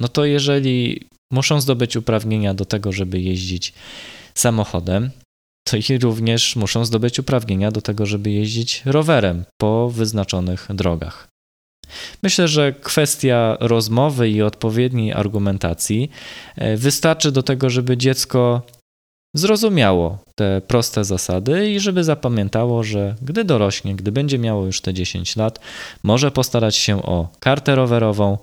No 0.00 0.08
to 0.08 0.24
jeżeli 0.24 1.06
muszą 1.32 1.60
zdobyć 1.60 1.96
uprawnienia 1.96 2.54
do 2.54 2.64
tego, 2.64 2.92
żeby 2.92 3.20
jeździć 3.20 3.72
samochodem, 4.34 5.10
to 5.68 5.76
i 5.76 5.98
również 5.98 6.56
muszą 6.56 6.84
zdobyć 6.84 7.18
uprawnienia 7.18 7.70
do 7.70 7.82
tego, 7.82 8.06
żeby 8.06 8.30
jeździć 8.30 8.82
rowerem 8.86 9.44
po 9.60 9.90
wyznaczonych 9.90 10.66
drogach. 10.74 11.28
Myślę, 12.22 12.48
że 12.48 12.72
kwestia 12.72 13.56
rozmowy 13.60 14.30
i 14.30 14.42
odpowiedniej 14.42 15.12
argumentacji 15.12 16.10
e, 16.56 16.76
wystarczy 16.76 17.32
do 17.32 17.42
tego, 17.42 17.70
żeby 17.70 17.96
dziecko 17.96 18.62
zrozumiało 19.34 20.18
te 20.34 20.60
proste 20.60 21.04
zasady 21.04 21.70
i 21.70 21.80
żeby 21.80 22.04
zapamiętało, 22.04 22.82
że 22.82 23.14
gdy 23.22 23.44
dorośnie, 23.44 23.94
gdy 23.94 24.12
będzie 24.12 24.38
miało 24.38 24.66
już 24.66 24.80
te 24.80 24.94
10 24.94 25.36
lat, 25.36 25.60
może 26.02 26.30
postarać 26.30 26.76
się 26.76 27.02
o 27.02 27.28
kartę 27.40 27.74
rowerową 27.74 28.38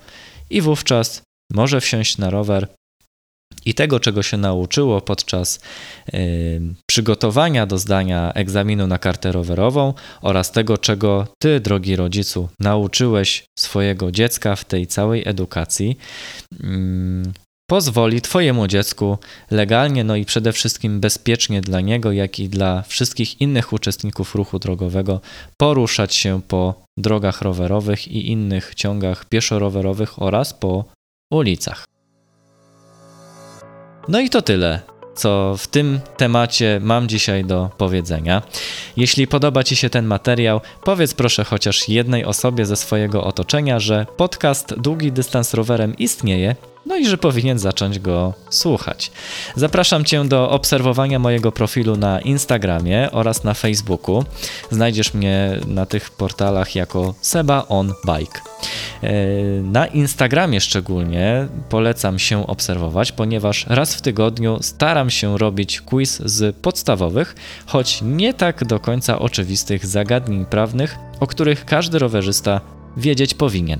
i 0.49 0.61
wówczas 0.61 1.21
może 1.53 1.81
wsiąść 1.81 2.17
na 2.17 2.29
rower 2.29 2.67
i 3.67 3.73
tego, 3.73 3.99
czego 3.99 4.23
się 4.23 4.37
nauczyło 4.37 5.01
podczas 5.01 5.59
y, 6.13 6.61
przygotowania 6.85 7.65
do 7.65 7.77
zdania 7.77 8.33
egzaminu 8.33 8.87
na 8.87 8.97
kartę 8.97 9.31
rowerową 9.31 9.93
oraz 10.21 10.51
tego, 10.51 10.77
czego 10.77 11.27
ty, 11.39 11.59
drogi 11.59 11.95
rodzicu, 11.95 12.49
nauczyłeś 12.59 13.45
swojego 13.59 14.11
dziecka 14.11 14.55
w 14.55 14.65
tej 14.65 14.87
całej 14.87 15.23
edukacji, 15.25 15.97
y, 16.53 16.67
pozwoli 17.69 18.21
Twojemu 18.21 18.67
dziecku 18.67 19.17
legalnie, 19.51 20.03
no 20.03 20.15
i 20.15 20.25
przede 20.25 20.53
wszystkim 20.53 20.99
bezpiecznie 20.99 21.61
dla 21.61 21.81
niego, 21.81 22.11
jak 22.11 22.39
i 22.39 22.49
dla 22.49 22.81
wszystkich 22.81 23.41
innych 23.41 23.73
uczestników 23.73 24.35
ruchu 24.35 24.59
drogowego 24.59 25.21
poruszać 25.57 26.15
się 26.15 26.41
po 26.47 26.73
drogach 26.97 27.41
rowerowych 27.41 28.07
i 28.07 28.31
innych 28.31 28.75
ciągach 28.75 29.25
pieszo-rowerowych 29.25 30.21
oraz 30.21 30.53
po 30.53 30.85
ulicach. 31.31 31.96
No 34.07 34.19
i 34.19 34.29
to 34.29 34.41
tyle, 34.41 34.79
co 35.15 35.55
w 35.57 35.67
tym 35.67 35.99
temacie 36.17 36.79
mam 36.83 37.07
dzisiaj 37.07 37.45
do 37.45 37.69
powiedzenia. 37.77 38.41
Jeśli 38.97 39.27
podoba 39.27 39.63
Ci 39.63 39.75
się 39.75 39.89
ten 39.89 40.05
materiał, 40.05 40.61
powiedz 40.83 41.13
proszę 41.13 41.43
chociaż 41.43 41.89
jednej 41.89 42.25
osobie 42.25 42.65
ze 42.65 42.75
swojego 42.75 43.23
otoczenia, 43.23 43.79
że 43.79 44.05
podcast 44.17 44.73
Długi 44.77 45.11
Dystans 45.11 45.53
Rowerem 45.53 45.97
istnieje 45.97 46.55
no 46.87 46.95
i 46.95 47.05
że 47.05 47.17
powinien 47.17 47.59
zacząć 47.59 47.99
go 47.99 48.33
słuchać. 48.49 49.11
Zapraszam 49.55 50.05
Cię 50.05 50.25
do 50.25 50.49
obserwowania 50.49 51.19
mojego 51.19 51.51
profilu 51.51 51.95
na 51.95 52.21
Instagramie 52.21 53.11
oraz 53.11 53.43
na 53.43 53.53
Facebooku. 53.53 54.23
Znajdziesz 54.71 55.13
mnie 55.13 55.59
na 55.67 55.85
tych 55.85 56.09
portalach 56.09 56.75
jako 56.75 57.13
Seba 57.21 57.65
on 57.69 57.93
Bike. 58.05 58.39
E, 59.03 59.13
na 59.61 59.87
Instagramie 59.87 60.61
szczególnie 60.61 61.47
polecam 61.69 62.19
się 62.19 62.47
obserwować, 62.47 63.11
ponieważ 63.11 63.65
raz 63.67 63.95
w 63.95 64.01
tygodniu 64.01 64.57
staram 64.61 65.09
się 65.09 65.37
robić 65.37 65.81
quiz 65.81 66.21
z 66.25 66.55
podstawowych, 66.55 67.35
choć 67.65 67.99
nie 68.01 68.33
tak 68.33 68.65
do 68.65 68.79
końca 68.79 69.19
oczywistych 69.19 69.85
zagadnień 69.85 70.45
prawnych, 70.45 70.95
o 71.19 71.27
których 71.27 71.65
każdy 71.65 71.99
rowerzysta 71.99 72.76
wiedzieć 72.97 73.33
powinien. 73.33 73.79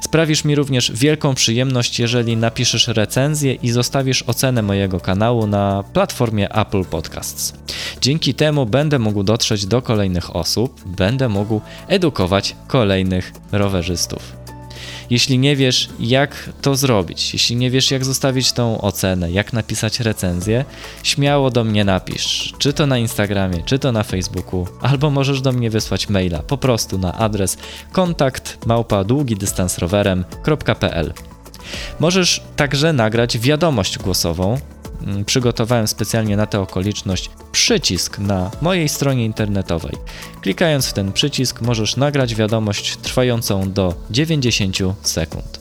Sprawisz 0.00 0.44
mi 0.44 0.54
również 0.54 0.92
wielką 0.94 1.34
przyjemność, 1.34 1.98
jeżeli 2.00 2.36
napiszesz 2.36 2.88
recenzję 2.88 3.54
i 3.54 3.70
zostawisz 3.70 4.22
ocenę 4.22 4.62
mojego 4.62 5.00
kanału 5.00 5.46
na 5.46 5.84
platformie 5.92 6.54
Apple 6.54 6.84
Podcasts. 6.84 7.54
Dzięki 8.00 8.34
temu 8.34 8.66
będę 8.66 8.98
mógł 8.98 9.22
dotrzeć 9.22 9.66
do 9.66 9.82
kolejnych 9.82 10.36
osób, 10.36 10.80
będę 10.86 11.28
mógł 11.28 11.60
edukować 11.88 12.56
kolejnych 12.66 13.32
rowerzystów. 13.52 14.41
Jeśli 15.10 15.38
nie 15.38 15.56
wiesz, 15.56 15.88
jak 16.00 16.50
to 16.62 16.76
zrobić, 16.76 17.32
jeśli 17.32 17.56
nie 17.56 17.70
wiesz, 17.70 17.90
jak 17.90 18.04
zostawić 18.04 18.52
tą 18.52 18.80
ocenę, 18.80 19.30
jak 19.30 19.52
napisać 19.52 20.00
recenzję, 20.00 20.64
śmiało 21.02 21.50
do 21.50 21.64
mnie 21.64 21.84
napisz, 21.84 22.52
czy 22.58 22.72
to 22.72 22.86
na 22.86 22.98
Instagramie, 22.98 23.62
czy 23.64 23.78
to 23.78 23.92
na 23.92 24.02
Facebooku, 24.02 24.66
albo 24.80 25.10
możesz 25.10 25.40
do 25.40 25.52
mnie 25.52 25.70
wysłać 25.70 26.08
maila 26.08 26.42
po 26.42 26.58
prostu 26.58 26.98
na 26.98 27.14
adres 27.14 27.56
kontakt 27.92 28.66
małpa 28.66 29.04
długidystansrowerem.pl. 29.04 31.12
Możesz 32.00 32.42
także 32.56 32.92
nagrać 32.92 33.38
wiadomość 33.38 33.98
głosową 33.98 34.58
przygotowałem 35.26 35.88
specjalnie 35.88 36.36
na 36.36 36.46
tę 36.46 36.60
okoliczność 36.60 37.30
przycisk 37.52 38.18
na 38.18 38.50
mojej 38.62 38.88
stronie 38.88 39.24
internetowej. 39.24 39.96
Klikając 40.40 40.86
w 40.86 40.92
ten 40.92 41.12
przycisk 41.12 41.60
możesz 41.60 41.96
nagrać 41.96 42.34
wiadomość 42.34 42.96
trwającą 42.96 43.72
do 43.72 43.94
90 44.10 44.78
sekund. 45.02 45.60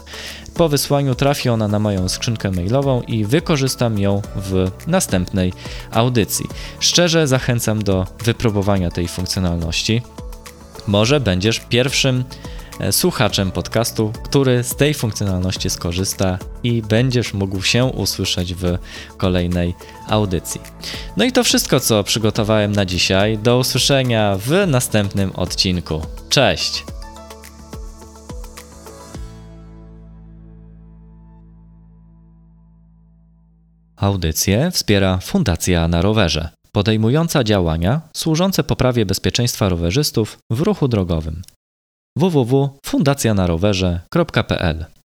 Po 0.55 0.69
wysłaniu 0.69 1.15
trafi 1.15 1.49
ona 1.49 1.67
na 1.67 1.79
moją 1.79 2.09
skrzynkę 2.09 2.51
mailową 2.51 3.01
i 3.01 3.25
wykorzystam 3.25 3.99
ją 3.99 4.21
w 4.35 4.71
następnej 4.87 5.53
audycji. 5.91 6.45
Szczerze 6.79 7.27
zachęcam 7.27 7.83
do 7.83 8.07
wypróbowania 8.23 8.91
tej 8.91 9.07
funkcjonalności. 9.07 10.01
Może 10.87 11.19
będziesz 11.19 11.59
pierwszym 11.59 12.23
słuchaczem 12.91 13.51
podcastu, 13.51 14.11
który 14.23 14.63
z 14.63 14.75
tej 14.75 14.93
funkcjonalności 14.93 15.69
skorzysta 15.69 16.37
i 16.63 16.81
będziesz 16.81 17.33
mógł 17.33 17.61
się 17.61 17.85
usłyszeć 17.85 18.53
w 18.53 18.77
kolejnej 19.17 19.73
audycji. 20.07 20.61
No 21.17 21.25
i 21.25 21.31
to 21.31 21.43
wszystko, 21.43 21.79
co 21.79 22.03
przygotowałem 22.03 22.71
na 22.71 22.85
dzisiaj. 22.85 23.37
Do 23.37 23.57
usłyszenia 23.57 24.37
w 24.39 24.67
następnym 24.67 25.31
odcinku. 25.35 26.01
Cześć! 26.29 26.83
Audycję 33.95 34.71
wspiera 34.71 35.17
Fundacja 35.17 35.87
na 35.87 36.01
Rowerze, 36.01 36.49
podejmująca 36.71 37.43
działania 37.43 38.01
służące 38.15 38.63
poprawie 38.63 39.05
bezpieczeństwa 39.05 39.69
rowerzystów 39.69 40.37
w 40.49 40.61
ruchu 40.61 40.87
drogowym 40.87 41.41
www.fundacjanarowerze.pl 42.19 45.00